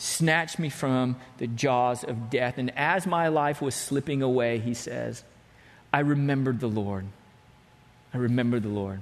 snatched 0.00 0.58
me 0.58 0.70
from 0.70 1.14
the 1.36 1.46
jaws 1.46 2.04
of 2.04 2.30
death. 2.30 2.56
And 2.56 2.72
as 2.74 3.06
my 3.06 3.28
life 3.28 3.60
was 3.60 3.74
slipping 3.74 4.22
away, 4.22 4.58
he 4.58 4.72
says, 4.72 5.22
I 5.92 6.00
remembered 6.00 6.58
the 6.58 6.68
Lord. 6.68 7.04
I 8.14 8.16
remembered 8.16 8.62
the 8.62 8.70
Lord. 8.70 9.00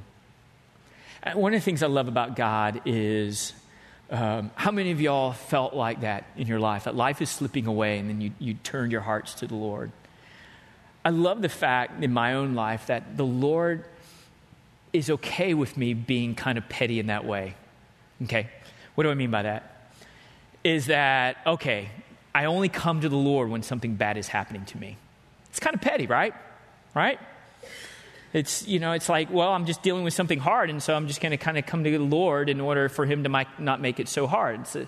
And 1.22 1.38
one 1.38 1.54
of 1.54 1.60
the 1.60 1.64
things 1.64 1.84
I 1.84 1.86
love 1.86 2.08
about 2.08 2.34
God 2.34 2.80
is 2.84 3.52
um, 4.10 4.50
how 4.56 4.72
many 4.72 4.90
of 4.90 5.00
y'all 5.00 5.32
felt 5.32 5.72
like 5.72 6.00
that 6.00 6.24
in 6.36 6.48
your 6.48 6.58
life? 6.58 6.84
That 6.84 6.96
life 6.96 7.22
is 7.22 7.30
slipping 7.30 7.68
away 7.68 8.00
and 8.00 8.10
then 8.10 8.20
you, 8.20 8.32
you 8.40 8.54
turn 8.54 8.90
your 8.90 9.02
hearts 9.02 9.34
to 9.34 9.46
the 9.46 9.54
Lord. 9.54 9.92
I 11.04 11.10
love 11.10 11.42
the 11.42 11.48
fact 11.48 12.02
in 12.02 12.12
my 12.12 12.34
own 12.34 12.56
life 12.56 12.88
that 12.88 13.16
the 13.16 13.24
Lord 13.24 13.84
is 14.92 15.10
okay 15.10 15.54
with 15.54 15.76
me 15.76 15.94
being 15.94 16.34
kind 16.34 16.58
of 16.58 16.68
petty 16.68 16.98
in 16.98 17.06
that 17.06 17.24
way. 17.24 17.54
Okay? 18.24 18.48
What 18.96 19.04
do 19.04 19.12
I 19.12 19.14
mean 19.14 19.30
by 19.30 19.42
that? 19.42 19.77
Is 20.68 20.86
that, 20.86 21.38
okay, 21.46 21.88
I 22.34 22.44
only 22.44 22.68
come 22.68 23.00
to 23.00 23.08
the 23.08 23.16
Lord 23.16 23.48
when 23.48 23.62
something 23.62 23.94
bad 23.94 24.18
is 24.18 24.28
happening 24.28 24.66
to 24.66 24.76
me. 24.76 24.98
It's 25.48 25.60
kind 25.60 25.74
of 25.74 25.80
petty, 25.80 26.06
right? 26.06 26.34
right? 26.94 27.18
It's, 28.34 28.68
you 28.68 28.78
know, 28.78 28.92
it's 28.92 29.08
like, 29.08 29.32
well, 29.32 29.48
I'm 29.48 29.64
just 29.64 29.82
dealing 29.82 30.04
with 30.04 30.12
something 30.12 30.38
hard, 30.38 30.68
and 30.68 30.82
so 30.82 30.94
I'm 30.94 31.06
just 31.06 31.22
going 31.22 31.30
to 31.30 31.38
kind 31.38 31.56
of 31.56 31.64
come 31.64 31.84
to 31.84 31.90
the 31.90 31.96
Lord 31.96 32.50
in 32.50 32.60
order 32.60 32.90
for 32.90 33.06
Him 33.06 33.24
to 33.24 33.46
not 33.58 33.80
make 33.80 33.98
it 33.98 34.08
so 34.08 34.26
hard. 34.26 34.66
So, 34.66 34.82
uh, 34.82 34.84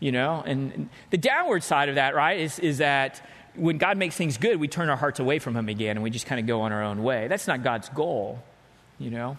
you 0.00 0.12
know, 0.12 0.42
and, 0.46 0.72
and 0.72 0.88
the 1.10 1.18
downward 1.18 1.62
side 1.62 1.90
of 1.90 1.96
that, 1.96 2.14
right, 2.14 2.40
is, 2.40 2.58
is 2.58 2.78
that 2.78 3.20
when 3.54 3.76
God 3.76 3.98
makes 3.98 4.16
things 4.16 4.38
good, 4.38 4.58
we 4.58 4.66
turn 4.66 4.88
our 4.88 4.96
hearts 4.96 5.20
away 5.20 5.40
from 5.40 5.54
Him 5.54 5.68
again 5.68 5.98
and 5.98 6.02
we 6.02 6.08
just 6.08 6.24
kind 6.24 6.40
of 6.40 6.46
go 6.46 6.62
on 6.62 6.72
our 6.72 6.82
own 6.82 7.02
way. 7.02 7.28
That's 7.28 7.46
not 7.46 7.62
God's 7.62 7.90
goal, 7.90 8.42
you 8.98 9.10
know. 9.10 9.36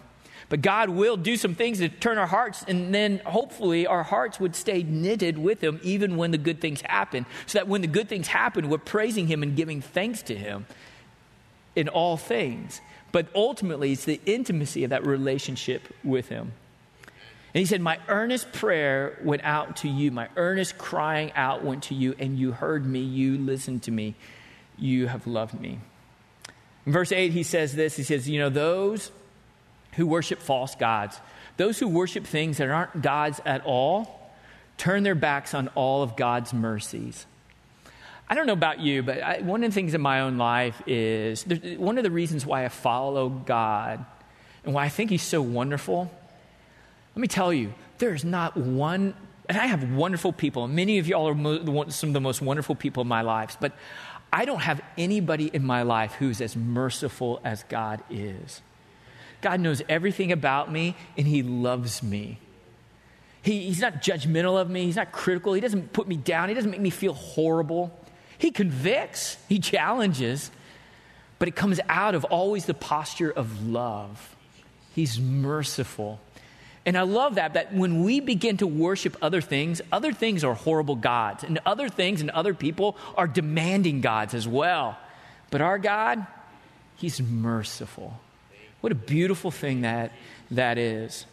But 0.50 0.62
God 0.62 0.90
will 0.90 1.16
do 1.16 1.36
some 1.36 1.54
things 1.54 1.78
to 1.78 1.88
turn 1.88 2.18
our 2.18 2.26
hearts, 2.26 2.64
and 2.66 2.92
then 2.92 3.22
hopefully 3.24 3.86
our 3.86 4.02
hearts 4.02 4.40
would 4.40 4.56
stay 4.56 4.82
knitted 4.82 5.38
with 5.38 5.62
Him 5.62 5.80
even 5.82 6.16
when 6.16 6.32
the 6.32 6.38
good 6.38 6.60
things 6.60 6.82
happen. 6.82 7.24
So 7.46 7.60
that 7.60 7.68
when 7.68 7.80
the 7.80 7.86
good 7.86 8.08
things 8.08 8.26
happen, 8.26 8.68
we're 8.68 8.78
praising 8.78 9.28
Him 9.28 9.44
and 9.44 9.56
giving 9.56 9.80
thanks 9.80 10.22
to 10.22 10.34
Him 10.34 10.66
in 11.76 11.88
all 11.88 12.16
things. 12.16 12.80
But 13.12 13.28
ultimately, 13.32 13.92
it's 13.92 14.04
the 14.04 14.20
intimacy 14.26 14.82
of 14.82 14.90
that 14.90 15.06
relationship 15.06 15.82
with 16.02 16.28
Him. 16.28 16.52
And 17.54 17.60
he 17.60 17.64
said, 17.64 17.80
My 17.80 18.00
earnest 18.08 18.52
prayer 18.52 19.18
went 19.22 19.44
out 19.44 19.76
to 19.78 19.88
you. 19.88 20.10
My 20.10 20.28
earnest 20.34 20.78
crying 20.78 21.30
out 21.36 21.64
went 21.64 21.84
to 21.84 21.94
you, 21.94 22.16
and 22.18 22.36
you 22.36 22.50
heard 22.50 22.84
me. 22.84 23.00
You 23.00 23.38
listened 23.38 23.84
to 23.84 23.92
me. 23.92 24.16
You 24.76 25.06
have 25.06 25.28
loved 25.28 25.60
me. 25.60 25.78
In 26.86 26.92
verse 26.92 27.12
8, 27.12 27.30
he 27.30 27.44
says 27.44 27.76
this 27.76 27.96
He 27.96 28.02
says, 28.02 28.28
You 28.28 28.40
know, 28.40 28.48
those 28.48 29.12
who 29.92 30.06
worship 30.06 30.40
false 30.40 30.74
gods, 30.74 31.20
those 31.56 31.78
who 31.78 31.88
worship 31.88 32.26
things 32.26 32.58
that 32.58 32.68
aren't 32.68 33.02
gods 33.02 33.40
at 33.44 33.64
all, 33.64 34.32
turn 34.76 35.02
their 35.02 35.14
backs 35.14 35.52
on 35.54 35.68
all 35.74 36.02
of 36.02 36.16
God's 36.16 36.54
mercies. 36.54 37.26
I 38.28 38.34
don't 38.34 38.46
know 38.46 38.52
about 38.52 38.78
you, 38.80 39.02
but 39.02 39.20
I, 39.22 39.40
one 39.40 39.64
of 39.64 39.70
the 39.70 39.74
things 39.74 39.92
in 39.92 40.00
my 40.00 40.20
own 40.20 40.38
life 40.38 40.80
is 40.86 41.44
one 41.76 41.98
of 41.98 42.04
the 42.04 42.12
reasons 42.12 42.46
why 42.46 42.64
I 42.64 42.68
follow 42.68 43.28
God 43.28 44.04
and 44.64 44.72
why 44.72 44.84
I 44.84 44.88
think 44.88 45.10
He's 45.10 45.22
so 45.22 45.42
wonderful. 45.42 46.10
Let 47.16 47.20
me 47.20 47.26
tell 47.26 47.52
you, 47.52 47.74
there's 47.98 48.24
not 48.24 48.56
one, 48.56 49.14
and 49.48 49.58
I 49.58 49.66
have 49.66 49.92
wonderful 49.92 50.32
people. 50.32 50.68
Many 50.68 50.98
of 50.98 51.08
y'all 51.08 51.28
are 51.28 51.34
mo- 51.34 51.88
some 51.88 52.10
of 52.10 52.14
the 52.14 52.20
most 52.20 52.40
wonderful 52.40 52.76
people 52.76 53.00
in 53.00 53.08
my 53.08 53.22
lives, 53.22 53.56
but 53.60 53.72
I 54.32 54.44
don't 54.44 54.60
have 54.60 54.80
anybody 54.96 55.50
in 55.52 55.64
my 55.64 55.82
life 55.82 56.12
who's 56.14 56.40
as 56.40 56.56
merciful 56.56 57.40
as 57.44 57.64
God 57.64 58.00
is. 58.10 58.62
God 59.40 59.60
knows 59.60 59.82
everything 59.88 60.32
about 60.32 60.70
me, 60.70 60.94
and 61.16 61.26
He 61.26 61.42
loves 61.42 62.02
me. 62.02 62.38
He, 63.42 63.66
he's 63.66 63.80
not 63.80 64.02
judgmental 64.02 64.60
of 64.60 64.68
me. 64.68 64.84
He's 64.84 64.96
not 64.96 65.12
critical. 65.12 65.54
He 65.54 65.60
doesn't 65.60 65.92
put 65.92 66.06
me 66.06 66.16
down. 66.16 66.48
He 66.48 66.54
doesn't 66.54 66.70
make 66.70 66.80
me 66.80 66.90
feel 66.90 67.14
horrible. 67.14 67.96
He 68.36 68.50
convicts, 68.50 69.36
he 69.48 69.58
challenges, 69.58 70.50
but 71.38 71.48
it 71.48 71.56
comes 71.56 71.80
out 71.88 72.14
of 72.14 72.24
always 72.24 72.64
the 72.66 72.74
posture 72.74 73.30
of 73.30 73.66
love. 73.66 74.36
He's 74.94 75.20
merciful. 75.20 76.20
And 76.86 76.96
I 76.96 77.02
love 77.02 77.34
that, 77.34 77.54
that 77.54 77.74
when 77.74 78.02
we 78.02 78.20
begin 78.20 78.56
to 78.58 78.66
worship 78.66 79.16
other 79.20 79.42
things, 79.42 79.82
other 79.92 80.12
things 80.12 80.42
are 80.42 80.54
horrible 80.54 80.96
gods, 80.96 81.44
and 81.44 81.60
other 81.66 81.88
things 81.90 82.22
and 82.22 82.30
other 82.30 82.54
people 82.54 82.96
are 83.16 83.26
demanding 83.26 84.00
gods 84.00 84.32
as 84.32 84.48
well. 84.48 84.96
But 85.50 85.60
our 85.60 85.78
God, 85.78 86.26
He's 86.96 87.20
merciful. 87.20 88.18
What 88.80 88.92
a 88.92 88.96
beautiful 88.96 89.50
thing 89.50 89.82
that, 89.82 90.12
that 90.50 90.78
is. 90.78 91.26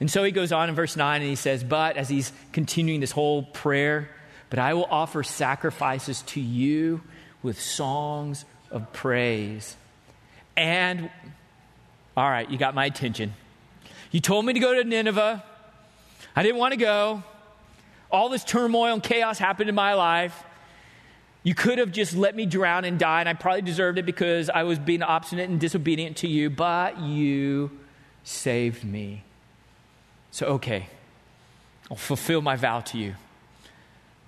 And 0.00 0.10
so 0.10 0.24
he 0.24 0.32
goes 0.32 0.52
on 0.52 0.68
in 0.68 0.74
verse 0.74 0.96
9 0.96 1.20
and 1.20 1.28
he 1.28 1.36
says, 1.36 1.62
But 1.62 1.96
as 1.96 2.08
he's 2.08 2.32
continuing 2.52 3.00
this 3.00 3.12
whole 3.12 3.42
prayer, 3.42 4.10
but 4.48 4.58
I 4.58 4.74
will 4.74 4.86
offer 4.90 5.22
sacrifices 5.22 6.22
to 6.22 6.40
you 6.40 7.02
with 7.42 7.60
songs 7.60 8.44
of 8.70 8.92
praise. 8.92 9.76
And, 10.56 11.10
all 12.16 12.28
right, 12.28 12.50
you 12.50 12.58
got 12.58 12.74
my 12.74 12.86
attention. 12.86 13.34
You 14.10 14.20
told 14.20 14.44
me 14.44 14.52
to 14.52 14.60
go 14.60 14.74
to 14.74 14.84
Nineveh. 14.84 15.44
I 16.34 16.42
didn't 16.42 16.58
want 16.58 16.72
to 16.72 16.78
go. 16.78 17.22
All 18.10 18.28
this 18.28 18.42
turmoil 18.42 18.92
and 18.92 19.02
chaos 19.02 19.38
happened 19.38 19.68
in 19.68 19.74
my 19.74 19.94
life. 19.94 20.44
You 21.42 21.54
could 21.54 21.78
have 21.78 21.90
just 21.90 22.14
let 22.14 22.36
me 22.36 22.44
drown 22.44 22.84
and 22.84 22.98
die, 22.98 23.20
and 23.20 23.28
I 23.28 23.32
probably 23.32 23.62
deserved 23.62 23.98
it 23.98 24.04
because 24.04 24.50
I 24.50 24.64
was 24.64 24.78
being 24.78 25.02
obstinate 25.02 25.48
and 25.48 25.58
disobedient 25.58 26.18
to 26.18 26.28
you, 26.28 26.50
but 26.50 27.00
you 27.00 27.70
saved 28.24 28.84
me. 28.84 29.24
So, 30.30 30.46
okay, 30.46 30.88
I'll 31.90 31.96
fulfill 31.96 32.42
my 32.42 32.56
vow 32.56 32.80
to 32.80 32.98
you. 32.98 33.14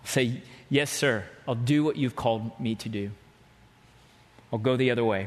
Say, 0.04 0.42
Yes, 0.72 0.90
sir, 0.90 1.24
I'll 1.46 1.54
do 1.54 1.84
what 1.84 1.96
you've 1.96 2.16
called 2.16 2.58
me 2.58 2.74
to 2.76 2.88
do. 2.88 3.10
I'll 4.50 4.58
go 4.58 4.74
the 4.74 4.90
other 4.90 5.04
way. 5.04 5.26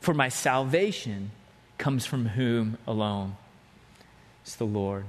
For 0.00 0.12
my 0.12 0.28
salvation 0.28 1.30
comes 1.78 2.04
from 2.04 2.26
whom 2.26 2.76
alone? 2.86 3.36
It's 4.42 4.54
the 4.54 4.66
Lord. 4.66 5.06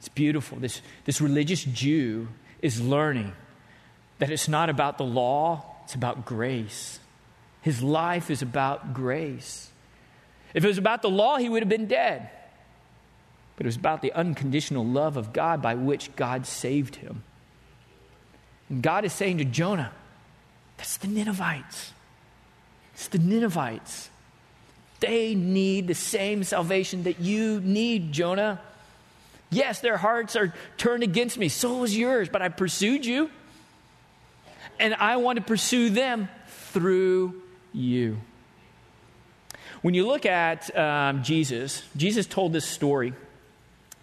It's 0.00 0.08
beautiful. 0.08 0.58
This, 0.58 0.82
this 1.04 1.20
religious 1.20 1.62
Jew 1.62 2.26
is 2.60 2.80
learning 2.80 3.32
that 4.18 4.30
it's 4.30 4.48
not 4.48 4.68
about 4.68 4.98
the 4.98 5.04
law, 5.04 5.64
it's 5.84 5.94
about 5.94 6.24
grace. 6.24 6.98
His 7.62 7.82
life 7.82 8.30
is 8.30 8.42
about 8.42 8.94
grace. 8.94 9.70
If 10.54 10.64
it 10.64 10.68
was 10.68 10.78
about 10.78 11.02
the 11.02 11.10
law, 11.10 11.36
he 11.36 11.48
would 11.48 11.62
have 11.62 11.68
been 11.68 11.86
dead. 11.86 12.30
But 13.56 13.66
it 13.66 13.68
was 13.68 13.76
about 13.76 14.02
the 14.02 14.12
unconditional 14.12 14.84
love 14.84 15.16
of 15.16 15.32
God 15.32 15.60
by 15.60 15.74
which 15.74 16.14
God 16.16 16.46
saved 16.46 16.96
him. 16.96 17.24
And 18.68 18.82
God 18.82 19.04
is 19.04 19.12
saying 19.12 19.38
to 19.38 19.44
Jonah, 19.44 19.92
that's 20.76 20.96
the 20.96 21.08
Ninevites. 21.08 21.92
It's 22.94 23.08
the 23.08 23.18
Ninevites. 23.18 24.10
They 25.00 25.34
need 25.34 25.86
the 25.86 25.94
same 25.94 26.44
salvation 26.44 27.04
that 27.04 27.20
you 27.20 27.60
need, 27.60 28.12
Jonah. 28.12 28.60
Yes, 29.50 29.80
their 29.80 29.96
hearts 29.96 30.36
are 30.36 30.52
turned 30.76 31.02
against 31.02 31.38
me. 31.38 31.48
So 31.48 31.78
was 31.78 31.96
yours, 31.96 32.28
but 32.28 32.42
I 32.42 32.48
pursued 32.48 33.06
you. 33.06 33.30
And 34.78 34.94
I 34.94 35.16
want 35.16 35.36
to 35.36 35.44
pursue 35.44 35.90
them 35.90 36.28
through 36.46 37.42
you. 37.72 38.18
When 39.82 39.94
you 39.94 40.06
look 40.06 40.26
at 40.26 40.76
um, 40.76 41.22
Jesus, 41.22 41.82
Jesus 41.96 42.26
told 42.26 42.52
this 42.52 42.64
story. 42.64 43.14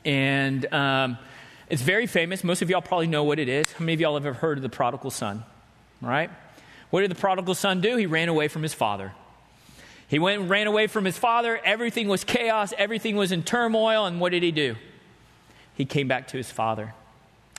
And 0.03 0.71
um, 0.73 1.17
it's 1.69 1.81
very 1.81 2.07
famous. 2.07 2.43
Most 2.43 2.61
of 2.61 2.69
y'all 2.69 2.81
probably 2.81 3.07
know 3.07 3.23
what 3.23 3.39
it 3.39 3.49
is. 3.49 3.71
How 3.73 3.79
many 3.83 3.93
of 3.93 4.01
y'all 4.01 4.13
have 4.15 4.25
ever 4.25 4.37
heard 4.37 4.57
of 4.57 4.61
the 4.61 4.69
prodigal 4.69 5.11
son? 5.11 5.43
Right? 6.01 6.29
What 6.91 7.01
did 7.01 7.11
the 7.11 7.15
prodigal 7.15 7.55
son 7.55 7.81
do? 7.81 7.97
He 7.97 8.05
ran 8.05 8.29
away 8.29 8.47
from 8.47 8.63
his 8.63 8.73
father. 8.73 9.13
He 10.07 10.19
went 10.19 10.41
and 10.41 10.49
ran 10.49 10.67
away 10.67 10.87
from 10.87 11.03
his 11.03 11.17
father. 11.17 11.59
Everything 11.63 12.07
was 12.07 12.23
chaos, 12.23 12.73
everything 12.77 13.15
was 13.15 13.31
in 13.31 13.43
turmoil. 13.43 14.05
And 14.05 14.21
what 14.21 14.31
did 14.31 14.43
he 14.43 14.51
do? 14.51 14.75
He 15.75 15.85
came 15.85 16.07
back 16.07 16.27
to 16.29 16.37
his 16.37 16.49
father. 16.49 16.93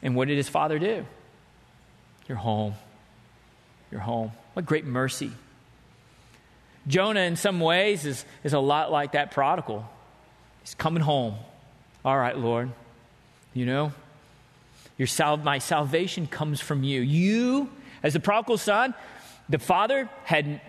And 0.02 0.14
what 0.14 0.29
did 0.29 0.37
his 0.37 0.48
father 0.48 0.79
do? 0.79 1.05
You're 2.29 2.38
home. 2.38 2.74
You're 3.90 4.01
home. 4.01 4.33
What 4.55 4.66
great 4.66 4.85
mercy. 4.85 5.33
Jonah, 6.87 7.20
in 7.20 7.37
some 7.37 7.61
ways, 7.61 8.07
is, 8.07 8.25
is 8.44 8.53
a 8.53 8.59
lot 8.59 8.92
like 8.92 9.12
that 9.12 9.31
prodigal. 9.33 9.88
He's 10.62 10.75
coming 10.75 11.03
home. 11.03 11.35
All 12.05 12.16
right, 12.16 12.37
Lord. 12.37 12.70
You 13.55 13.66
know, 13.66 13.92
your 14.99 15.07
sal- 15.09 15.38
my 15.38 15.59
salvation 15.59 16.27
comes 16.27 16.61
from 16.61 16.85
you. 16.85 17.01
You, 17.01 17.70
as 18.03 18.12
the 18.12 18.20
prodigal 18.20 18.59
son, 18.59 18.94
the 19.49 19.59
father 19.59 20.11
had 20.25 20.61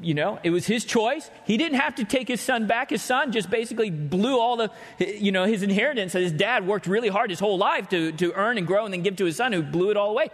you 0.00 0.14
know, 0.14 0.38
it 0.42 0.50
was 0.50 0.66
his 0.66 0.84
choice. 0.84 1.30
He 1.46 1.56
didn't 1.56 1.78
have 1.78 1.94
to 1.96 2.04
take 2.04 2.28
his 2.28 2.40
son 2.40 2.66
back. 2.66 2.90
His 2.90 3.02
son 3.02 3.32
just 3.32 3.50
basically 3.50 3.90
blew 3.90 4.38
all 4.38 4.56
the, 4.56 4.70
you 4.98 5.32
know, 5.32 5.44
his 5.44 5.62
inheritance. 5.62 6.12
that 6.12 6.20
His 6.20 6.32
dad 6.32 6.66
worked 6.66 6.86
really 6.86 7.08
hard 7.08 7.30
his 7.30 7.40
whole 7.40 7.58
life 7.58 7.88
to, 7.90 8.12
to 8.12 8.32
earn 8.32 8.58
and 8.58 8.66
grow 8.66 8.84
and 8.84 8.92
then 8.92 9.02
give 9.02 9.16
to 9.16 9.24
his 9.24 9.36
son 9.36 9.52
who 9.52 9.62
blew 9.62 9.90
it 9.90 9.96
all 9.96 10.10
away. 10.10 10.28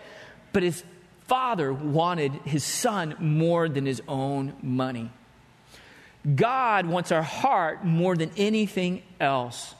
But 0.52 0.62
his 0.62 0.82
father 1.26 1.72
wanted 1.72 2.32
his 2.44 2.64
son 2.64 3.16
more 3.18 3.68
than 3.68 3.86
his 3.86 4.02
own 4.06 4.54
money. 4.62 5.10
God 6.34 6.86
wants 6.86 7.12
our 7.12 7.22
heart 7.22 7.84
more 7.84 8.16
than 8.16 8.30
anything 8.36 9.02
else. 9.20 9.74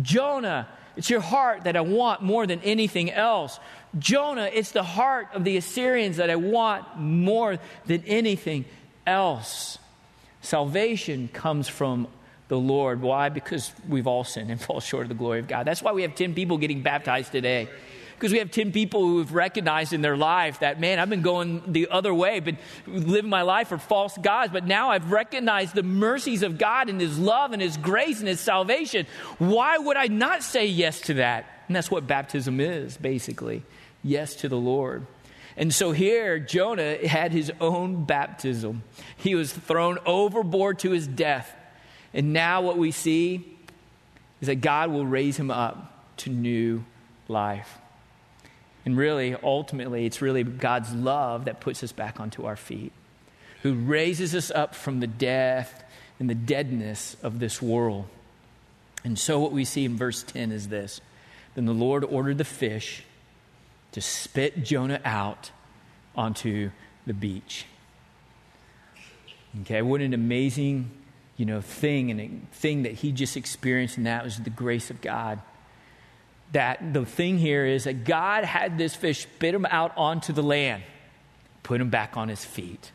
Jonah, 0.00 0.68
it's 0.96 1.10
your 1.10 1.20
heart 1.20 1.64
that 1.64 1.76
I 1.76 1.82
want 1.82 2.22
more 2.22 2.46
than 2.46 2.60
anything 2.60 3.10
else. 3.10 3.58
Jonah, 3.98 4.48
it's 4.52 4.72
the 4.72 4.82
heart 4.82 5.28
of 5.34 5.44
the 5.44 5.56
Assyrians 5.56 6.16
that 6.16 6.30
I 6.30 6.36
want 6.36 6.98
more 6.98 7.58
than 7.86 8.02
anything 8.06 8.64
else. 9.06 9.78
Salvation 10.40 11.28
comes 11.32 11.68
from 11.68 12.08
the 12.48 12.58
Lord. 12.58 13.02
Why? 13.02 13.28
Because 13.28 13.72
we've 13.88 14.06
all 14.06 14.24
sinned 14.24 14.50
and 14.50 14.60
fall 14.60 14.80
short 14.80 15.04
of 15.04 15.08
the 15.08 15.14
glory 15.14 15.40
of 15.40 15.48
God. 15.48 15.66
That's 15.66 15.82
why 15.82 15.92
we 15.92 16.02
have 16.02 16.14
10 16.14 16.34
people 16.34 16.58
getting 16.58 16.82
baptized 16.82 17.32
today. 17.32 17.68
Because 18.22 18.32
we 18.32 18.38
have 18.38 18.52
10 18.52 18.70
people 18.70 19.00
who 19.00 19.18
have 19.18 19.34
recognized 19.34 19.92
in 19.92 20.00
their 20.00 20.16
life 20.16 20.60
that, 20.60 20.78
man, 20.78 21.00
I've 21.00 21.10
been 21.10 21.22
going 21.22 21.60
the 21.72 21.88
other 21.90 22.14
way, 22.14 22.38
been 22.38 22.56
living 22.86 23.28
my 23.28 23.42
life 23.42 23.66
for 23.66 23.78
false 23.78 24.16
gods. 24.16 24.52
But 24.52 24.64
now 24.64 24.90
I've 24.90 25.10
recognized 25.10 25.74
the 25.74 25.82
mercies 25.82 26.44
of 26.44 26.56
God 26.56 26.88
and 26.88 27.00
His 27.00 27.18
love 27.18 27.50
and 27.52 27.60
His 27.60 27.76
grace 27.76 28.20
and 28.20 28.28
His 28.28 28.38
salvation. 28.38 29.08
Why 29.38 29.76
would 29.76 29.96
I 29.96 30.06
not 30.06 30.44
say 30.44 30.66
yes 30.66 31.00
to 31.00 31.14
that? 31.14 31.46
And 31.66 31.74
that's 31.74 31.90
what 31.90 32.06
baptism 32.06 32.60
is, 32.60 32.96
basically 32.96 33.64
yes 34.04 34.36
to 34.36 34.48
the 34.48 34.56
Lord. 34.56 35.04
And 35.56 35.74
so 35.74 35.90
here, 35.90 36.38
Jonah 36.38 37.04
had 37.04 37.32
his 37.32 37.50
own 37.60 38.04
baptism. 38.04 38.84
He 39.16 39.34
was 39.34 39.52
thrown 39.52 39.98
overboard 40.06 40.78
to 40.78 40.92
his 40.92 41.08
death. 41.08 41.52
And 42.14 42.32
now, 42.32 42.62
what 42.62 42.78
we 42.78 42.92
see 42.92 43.58
is 44.40 44.46
that 44.46 44.60
God 44.60 44.92
will 44.92 45.06
raise 45.06 45.36
him 45.36 45.50
up 45.50 46.14
to 46.18 46.30
new 46.30 46.84
life. 47.26 47.80
And 48.84 48.96
really, 48.96 49.36
ultimately, 49.42 50.06
it's 50.06 50.20
really 50.20 50.42
God's 50.42 50.92
love 50.92 51.44
that 51.44 51.60
puts 51.60 51.84
us 51.84 51.92
back 51.92 52.18
onto 52.18 52.46
our 52.46 52.56
feet, 52.56 52.92
who 53.62 53.74
raises 53.74 54.34
us 54.34 54.50
up 54.50 54.74
from 54.74 55.00
the 55.00 55.06
death 55.06 55.84
and 56.18 56.28
the 56.28 56.34
deadness 56.34 57.16
of 57.22 57.38
this 57.38 57.62
world. 57.62 58.06
And 59.04 59.18
so, 59.18 59.38
what 59.38 59.52
we 59.52 59.64
see 59.64 59.84
in 59.84 59.96
verse 59.96 60.22
10 60.22 60.52
is 60.52 60.68
this 60.68 61.00
Then 61.54 61.66
the 61.66 61.72
Lord 61.72 62.04
ordered 62.04 62.38
the 62.38 62.44
fish 62.44 63.04
to 63.92 64.00
spit 64.00 64.64
Jonah 64.64 65.00
out 65.04 65.50
onto 66.16 66.70
the 67.06 67.14
beach. 67.14 67.66
Okay, 69.62 69.82
what 69.82 70.00
an 70.00 70.14
amazing, 70.14 70.90
you 71.36 71.44
know, 71.44 71.60
thing 71.60 72.10
and 72.10 72.50
thing 72.52 72.84
that 72.84 72.92
he 72.94 73.12
just 73.12 73.36
experienced, 73.36 73.96
and 73.96 74.06
that 74.06 74.24
was 74.24 74.38
the 74.38 74.50
grace 74.50 74.90
of 74.90 75.00
God. 75.00 75.40
That 76.52 76.92
the 76.92 77.04
thing 77.04 77.38
here 77.38 77.66
is 77.66 77.84
that 77.84 78.04
God 78.04 78.44
had 78.44 78.78
this 78.78 78.94
fish 78.94 79.22
spit 79.22 79.54
him 79.54 79.66
out 79.66 79.92
onto 79.96 80.32
the 80.32 80.42
land, 80.42 80.82
put 81.62 81.80
him 81.80 81.90
back 81.90 82.16
on 82.16 82.28
his 82.28 82.44
feet. 82.44 82.92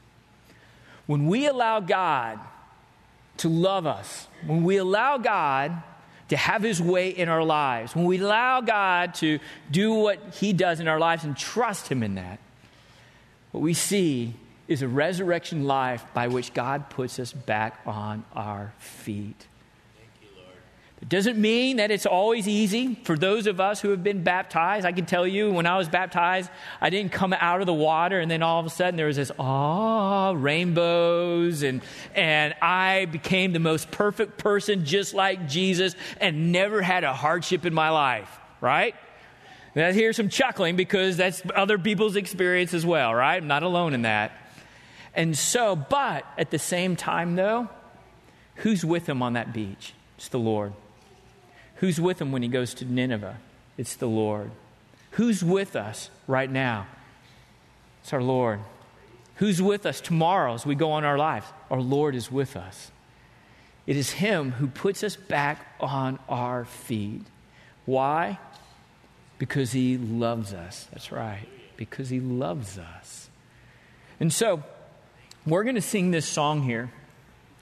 When 1.07 1.27
we 1.27 1.47
allow 1.47 1.79
God 1.79 2.39
to 3.37 3.49
love 3.49 3.85
us, 3.85 4.27
when 4.45 4.63
we 4.63 4.77
allow 4.77 5.17
God 5.17 5.81
to 6.29 6.37
have 6.37 6.61
his 6.61 6.81
way 6.81 7.09
in 7.09 7.29
our 7.29 7.43
lives, 7.43 7.95
when 7.95 8.05
we 8.05 8.19
allow 8.19 8.61
God 8.61 9.13
to 9.15 9.39
do 9.71 9.93
what 9.93 10.19
he 10.35 10.53
does 10.53 10.79
in 10.79 10.87
our 10.87 10.99
lives 10.99 11.23
and 11.23 11.35
trust 11.35 11.87
him 11.87 12.03
in 12.03 12.15
that, 12.15 12.39
what 13.51 13.61
we 13.61 13.73
see 13.73 14.33
is 14.67 14.81
a 14.81 14.87
resurrection 14.87 15.65
life 15.65 16.05
by 16.13 16.27
which 16.27 16.53
God 16.53 16.89
puts 16.89 17.19
us 17.19 17.31
back 17.31 17.79
on 17.85 18.25
our 18.33 18.73
feet. 18.77 19.47
It 21.01 21.09
doesn't 21.09 21.37
mean 21.37 21.77
that 21.77 21.91
it's 21.91 22.07
always 22.07 22.47
easy 22.47 22.95
for 23.03 23.15
those 23.15 23.45
of 23.45 23.59
us 23.59 23.79
who 23.79 23.91
have 23.91 24.03
been 24.03 24.23
baptized. 24.23 24.83
I 24.83 24.91
can 24.91 25.05
tell 25.05 25.27
you, 25.27 25.51
when 25.51 25.67
I 25.67 25.77
was 25.77 25.87
baptized, 25.87 26.49
I 26.81 26.89
didn't 26.89 27.11
come 27.11 27.33
out 27.33 27.59
of 27.59 27.67
the 27.67 27.73
water 27.73 28.19
and 28.19 28.31
then 28.31 28.41
all 28.41 28.59
of 28.59 28.65
a 28.65 28.69
sudden 28.71 28.95
there 28.95 29.05
was 29.05 29.17
this, 29.17 29.31
ah, 29.37 30.31
rainbows, 30.31 31.61
and, 31.61 31.83
and 32.15 32.55
I 32.63 33.05
became 33.05 33.53
the 33.53 33.59
most 33.59 33.91
perfect 33.91 34.39
person 34.39 34.85
just 34.85 35.13
like 35.13 35.47
Jesus 35.47 35.95
and 36.19 36.51
never 36.51 36.81
had 36.81 37.03
a 37.03 37.13
hardship 37.13 37.63
in 37.65 37.75
my 37.75 37.91
life, 37.91 38.39
right? 38.59 38.95
And 39.75 39.85
I 39.85 39.93
hear 39.93 40.13
some 40.13 40.29
chuckling 40.29 40.75
because 40.75 41.15
that's 41.15 41.43
other 41.55 41.77
people's 41.77 42.15
experience 42.15 42.73
as 42.73 42.87
well, 42.87 43.13
right? 43.13 43.35
I'm 43.35 43.47
not 43.47 43.61
alone 43.61 43.93
in 43.93 44.01
that. 44.01 44.31
And 45.13 45.37
so, 45.37 45.75
but 45.75 46.25
at 46.39 46.49
the 46.49 46.57
same 46.57 46.95
time, 46.95 47.35
though, 47.35 47.69
who's 48.55 48.83
with 48.83 49.07
him 49.07 49.21
on 49.21 49.33
that 49.33 49.53
beach? 49.53 49.93
It's 50.17 50.29
the 50.29 50.39
Lord. 50.39 50.73
Who's 51.77 51.99
with 52.01 52.21
him 52.21 52.31
when 52.31 52.41
he 52.41 52.47
goes 52.47 52.73
to 52.75 52.85
Nineveh? 52.85 53.37
It's 53.77 53.95
the 53.95 54.07
Lord. 54.07 54.51
Who's 55.11 55.43
with 55.43 55.75
us 55.75 56.09
right 56.27 56.49
now? 56.49 56.87
It's 58.01 58.13
our 58.13 58.21
Lord. 58.21 58.59
Who's 59.35 59.61
with 59.61 59.85
us 59.85 60.01
tomorrow 60.01 60.53
as 60.53 60.65
we 60.65 60.75
go 60.75 60.91
on 60.91 61.03
our 61.03 61.17
lives? 61.17 61.45
Our 61.69 61.81
Lord 61.81 62.15
is 62.15 62.31
with 62.31 62.55
us. 62.55 62.91
It 63.85 63.95
is 63.95 64.11
Him 64.11 64.51
who 64.51 64.67
puts 64.67 65.03
us 65.03 65.15
back 65.15 65.75
on 65.79 66.19
our 66.27 66.65
feet. 66.65 67.23
Why? 67.85 68.39
Because 69.37 69.71
He 69.71 69.97
loves 69.97 70.53
us. 70.53 70.87
That's 70.91 71.11
right. 71.11 71.47
Because 71.77 72.09
He 72.09 72.19
loves 72.19 72.77
us. 72.77 73.29
And 74.19 74.33
so, 74.33 74.63
we're 75.45 75.63
going 75.63 75.75
to 75.75 75.81
sing 75.81 76.11
this 76.11 76.25
song 76.25 76.63
here. 76.63 76.91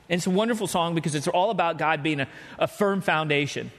And 0.10 0.18
it's 0.18 0.28
a 0.28 0.32
wonderful 0.32 0.68
song 0.68 0.96
because 0.96 1.16
it's 1.16 1.28
all 1.28 1.50
about 1.52 1.78
God 1.78 2.02
being 2.02 2.22
a, 2.22 2.28
a 2.58 2.68
firm 2.68 3.02
foundation. 3.02 3.72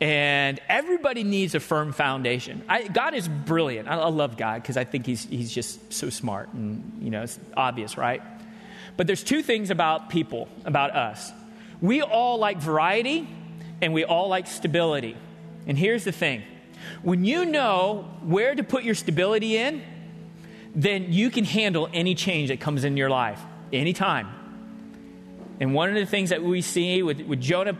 And 0.00 0.58
everybody 0.68 1.24
needs 1.24 1.54
a 1.54 1.60
firm 1.60 1.92
foundation. 1.92 2.62
I, 2.68 2.88
God 2.88 3.14
is 3.14 3.28
brilliant. 3.28 3.86
I, 3.86 3.96
I 3.96 4.08
love 4.08 4.38
God 4.38 4.62
because 4.62 4.78
I 4.78 4.84
think 4.84 5.04
he's, 5.04 5.24
he's 5.24 5.52
just 5.52 5.92
so 5.92 6.08
smart 6.08 6.52
and, 6.54 7.02
you 7.02 7.10
know, 7.10 7.22
it's 7.22 7.38
obvious, 7.54 7.98
right? 7.98 8.22
But 8.96 9.06
there's 9.06 9.22
two 9.22 9.42
things 9.42 9.70
about 9.70 10.08
people, 10.08 10.48
about 10.64 10.96
us. 10.96 11.30
We 11.82 12.00
all 12.02 12.38
like 12.38 12.58
variety 12.58 13.28
and 13.82 13.92
we 13.92 14.04
all 14.04 14.28
like 14.28 14.46
stability. 14.46 15.16
And 15.66 15.78
here's 15.78 16.04
the 16.04 16.12
thing 16.12 16.42
when 17.02 17.24
you 17.24 17.44
know 17.44 18.08
where 18.22 18.54
to 18.54 18.62
put 18.62 18.84
your 18.84 18.94
stability 18.94 19.58
in, 19.58 19.82
then 20.74 21.12
you 21.12 21.30
can 21.30 21.44
handle 21.44 21.88
any 21.92 22.14
change 22.14 22.48
that 22.48 22.60
comes 22.60 22.84
in 22.84 22.96
your 22.96 23.10
life 23.10 23.40
anytime. 23.70 24.28
And 25.60 25.74
one 25.74 25.90
of 25.90 25.94
the 25.94 26.06
things 26.06 26.30
that 26.30 26.42
we 26.42 26.62
see 26.62 27.02
with, 27.02 27.20
with 27.20 27.40
Jonah 27.40 27.76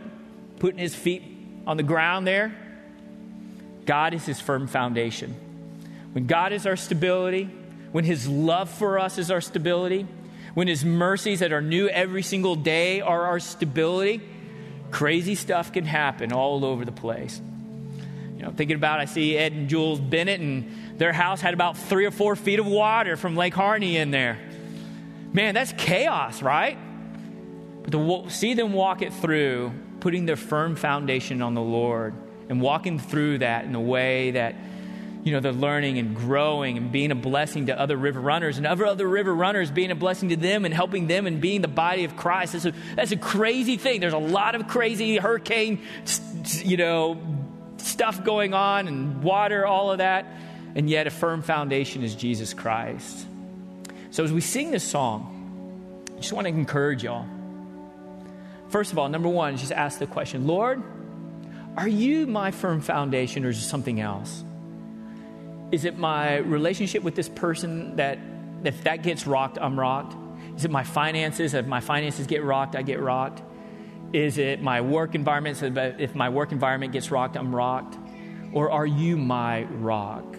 putting 0.58 0.78
his 0.78 0.94
feet 0.94 1.22
on 1.66 1.76
the 1.76 1.82
ground 1.82 2.26
there, 2.26 2.54
God 3.86 4.14
is 4.14 4.24
his 4.24 4.40
firm 4.40 4.66
foundation. 4.66 5.34
When 6.12 6.26
God 6.26 6.52
is 6.52 6.66
our 6.66 6.76
stability, 6.76 7.44
when 7.92 8.04
his 8.04 8.28
love 8.28 8.70
for 8.70 8.98
us 8.98 9.18
is 9.18 9.30
our 9.30 9.40
stability, 9.40 10.06
when 10.54 10.68
his 10.68 10.84
mercies 10.84 11.40
that 11.40 11.52
are 11.52 11.62
new 11.62 11.88
every 11.88 12.22
single 12.22 12.56
day 12.56 13.00
are 13.00 13.26
our 13.26 13.40
stability, 13.40 14.20
crazy 14.90 15.34
stuff 15.34 15.72
can 15.72 15.84
happen 15.84 16.32
all 16.32 16.64
over 16.64 16.84
the 16.84 16.92
place. 16.92 17.40
You 18.36 18.42
know, 18.42 18.52
thinking 18.52 18.76
about, 18.76 19.00
I 19.00 19.04
see 19.04 19.36
Ed 19.36 19.52
and 19.52 19.68
Jules 19.68 20.00
Bennett, 20.00 20.40
and 20.40 20.98
their 20.98 21.12
house 21.12 21.40
had 21.40 21.54
about 21.54 21.76
three 21.76 22.06
or 22.06 22.10
four 22.10 22.36
feet 22.36 22.58
of 22.58 22.66
water 22.66 23.16
from 23.16 23.36
Lake 23.36 23.54
Harney 23.54 23.96
in 23.96 24.10
there. 24.10 24.38
Man, 25.32 25.54
that's 25.54 25.72
chaos, 25.76 26.42
right? 26.42 26.78
But 27.82 27.92
to 27.92 28.30
see 28.30 28.54
them 28.54 28.72
walk 28.72 29.02
it 29.02 29.12
through 29.12 29.72
putting 30.00 30.26
their 30.26 30.36
firm 30.36 30.76
foundation 30.76 31.42
on 31.42 31.54
the 31.54 31.60
Lord 31.60 32.14
and 32.48 32.60
walking 32.60 32.98
through 32.98 33.38
that 33.38 33.64
in 33.64 33.74
a 33.74 33.80
way 33.80 34.32
that 34.32 34.56
you 35.22 35.32
know 35.32 35.40
they're 35.40 35.52
learning 35.52 35.98
and 35.98 36.16
growing 36.16 36.78
and 36.78 36.90
being 36.90 37.10
a 37.10 37.14
blessing 37.14 37.66
to 37.66 37.78
other 37.78 37.96
river 37.96 38.20
runners 38.20 38.56
and 38.56 38.66
other 38.66 38.86
other 38.86 39.06
river 39.06 39.34
runners 39.34 39.70
being 39.70 39.90
a 39.90 39.94
blessing 39.94 40.30
to 40.30 40.36
them 40.36 40.64
and 40.64 40.72
helping 40.72 41.06
them 41.06 41.26
and 41.26 41.40
being 41.40 41.60
the 41.60 41.68
body 41.68 42.04
of 42.04 42.16
Christ. 42.16 42.54
That's 42.54 42.64
a, 42.64 42.72
that's 42.96 43.12
a 43.12 43.16
crazy 43.16 43.76
thing. 43.76 44.00
There's 44.00 44.14
a 44.14 44.18
lot 44.18 44.54
of 44.54 44.66
crazy 44.66 45.18
hurricane, 45.18 45.82
you 46.64 46.76
know, 46.76 47.20
stuff 47.76 48.24
going 48.24 48.54
on 48.54 48.88
and 48.88 49.22
water, 49.22 49.66
all 49.66 49.90
of 49.90 49.98
that, 49.98 50.26
and 50.74 50.88
yet 50.88 51.06
a 51.06 51.10
firm 51.10 51.42
foundation 51.42 52.02
is 52.02 52.14
Jesus 52.14 52.54
Christ. 52.54 53.26
So 54.10 54.24
as 54.24 54.32
we 54.32 54.40
sing 54.40 54.70
this 54.70 54.84
song, 54.84 55.36
I 56.16 56.20
just 56.20 56.32
want 56.32 56.46
to 56.46 56.48
encourage 56.48 57.04
y'all. 57.04 57.26
First 58.70 58.92
of 58.92 58.98
all, 58.98 59.08
number 59.08 59.28
one, 59.28 59.56
just 59.56 59.72
ask 59.72 59.98
the 59.98 60.06
question 60.06 60.46
Lord, 60.46 60.82
are 61.76 61.88
you 61.88 62.26
my 62.26 62.50
firm 62.50 62.80
foundation 62.80 63.44
or 63.44 63.48
is 63.48 63.58
it 63.58 63.66
something 63.66 64.00
else? 64.00 64.44
Is 65.72 65.84
it 65.84 65.98
my 65.98 66.36
relationship 66.38 67.02
with 67.02 67.14
this 67.14 67.28
person 67.28 67.96
that 67.96 68.18
if 68.64 68.84
that 68.84 69.02
gets 69.02 69.26
rocked, 69.26 69.58
I'm 69.60 69.78
rocked? 69.78 70.16
Is 70.56 70.64
it 70.64 70.70
my 70.70 70.84
finances? 70.84 71.54
If 71.54 71.66
my 71.66 71.80
finances 71.80 72.26
get 72.26 72.44
rocked, 72.44 72.76
I 72.76 72.82
get 72.82 73.00
rocked? 73.00 73.42
Is 74.12 74.38
it 74.38 74.62
my 74.62 74.80
work 74.80 75.14
environment? 75.14 75.56
So 75.56 75.72
if 75.76 76.14
my 76.14 76.28
work 76.28 76.52
environment 76.52 76.92
gets 76.92 77.10
rocked, 77.10 77.36
I'm 77.36 77.54
rocked? 77.54 77.96
Or 78.52 78.70
are 78.70 78.86
you 78.86 79.16
my 79.16 79.62
rock? 79.64 80.36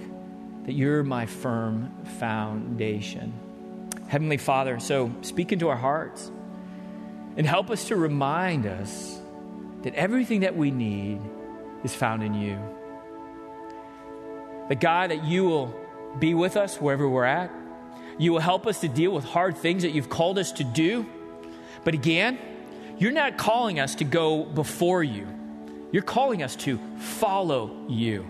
That 0.65 0.73
you're 0.73 1.03
my 1.03 1.25
firm 1.25 1.91
foundation. 2.19 3.33
Heavenly 4.07 4.37
Father, 4.37 4.79
so 4.79 5.11
speak 5.21 5.51
into 5.51 5.69
our 5.69 5.77
hearts 5.77 6.31
and 7.37 7.45
help 7.45 7.69
us 7.69 7.85
to 7.85 7.95
remind 7.95 8.65
us 8.65 9.19
that 9.83 9.93
everything 9.95 10.41
that 10.41 10.55
we 10.55 10.71
need 10.71 11.19
is 11.83 11.93
found 11.95 12.23
in 12.23 12.33
you. 12.33 12.59
The 14.69 14.75
God, 14.75 15.11
that 15.11 15.23
you 15.23 15.45
will 15.45 15.75
be 16.19 16.33
with 16.33 16.57
us 16.57 16.77
wherever 16.77 17.07
we're 17.07 17.25
at. 17.25 17.51
You 18.17 18.33
will 18.33 18.39
help 18.39 18.67
us 18.67 18.81
to 18.81 18.87
deal 18.87 19.11
with 19.11 19.23
hard 19.23 19.57
things 19.57 19.83
that 19.83 19.91
you've 19.91 20.09
called 20.09 20.37
us 20.37 20.51
to 20.53 20.63
do. 20.63 21.05
But 21.83 21.93
again, 21.93 22.37
you're 22.97 23.11
not 23.11 23.37
calling 23.37 23.79
us 23.79 23.95
to 23.95 24.03
go 24.03 24.43
before 24.43 25.03
you, 25.03 25.27
you're 25.91 26.03
calling 26.03 26.43
us 26.43 26.55
to 26.57 26.79
follow 26.97 27.85
you. 27.89 28.25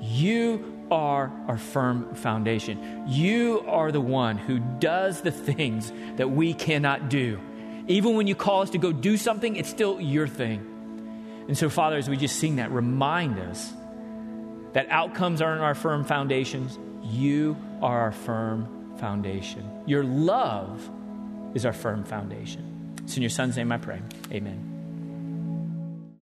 You 0.00 0.86
are 0.90 1.32
our 1.48 1.58
firm 1.58 2.14
foundation. 2.14 3.04
You 3.08 3.64
are 3.66 3.90
the 3.92 4.00
one 4.00 4.36
who 4.36 4.58
does 4.58 5.22
the 5.22 5.30
things 5.30 5.92
that 6.16 6.30
we 6.30 6.54
cannot 6.54 7.08
do. 7.08 7.40
Even 7.88 8.16
when 8.16 8.26
you 8.26 8.34
call 8.34 8.62
us 8.62 8.70
to 8.70 8.78
go 8.78 8.92
do 8.92 9.16
something, 9.16 9.56
it's 9.56 9.68
still 9.68 10.00
your 10.00 10.28
thing. 10.28 10.66
And 11.48 11.58
so, 11.58 11.68
Father, 11.68 11.96
as 11.96 12.08
we 12.08 12.16
just 12.16 12.36
sing 12.36 12.56
that, 12.56 12.70
remind 12.70 13.38
us 13.38 13.72
that 14.72 14.88
outcomes 14.88 15.42
aren't 15.42 15.60
our 15.60 15.74
firm 15.74 16.04
foundations. 16.04 16.78
You 17.02 17.56
are 17.82 18.00
our 18.00 18.12
firm 18.12 18.96
foundation. 18.98 19.68
Your 19.86 20.04
love 20.04 20.88
is 21.54 21.66
our 21.66 21.72
firm 21.72 22.04
foundation. 22.04 22.94
It's 23.02 23.16
in 23.16 23.22
your 23.22 23.30
son's 23.30 23.56
name 23.56 23.72
I 23.72 23.78
pray. 23.78 24.00
Amen. 24.30 24.71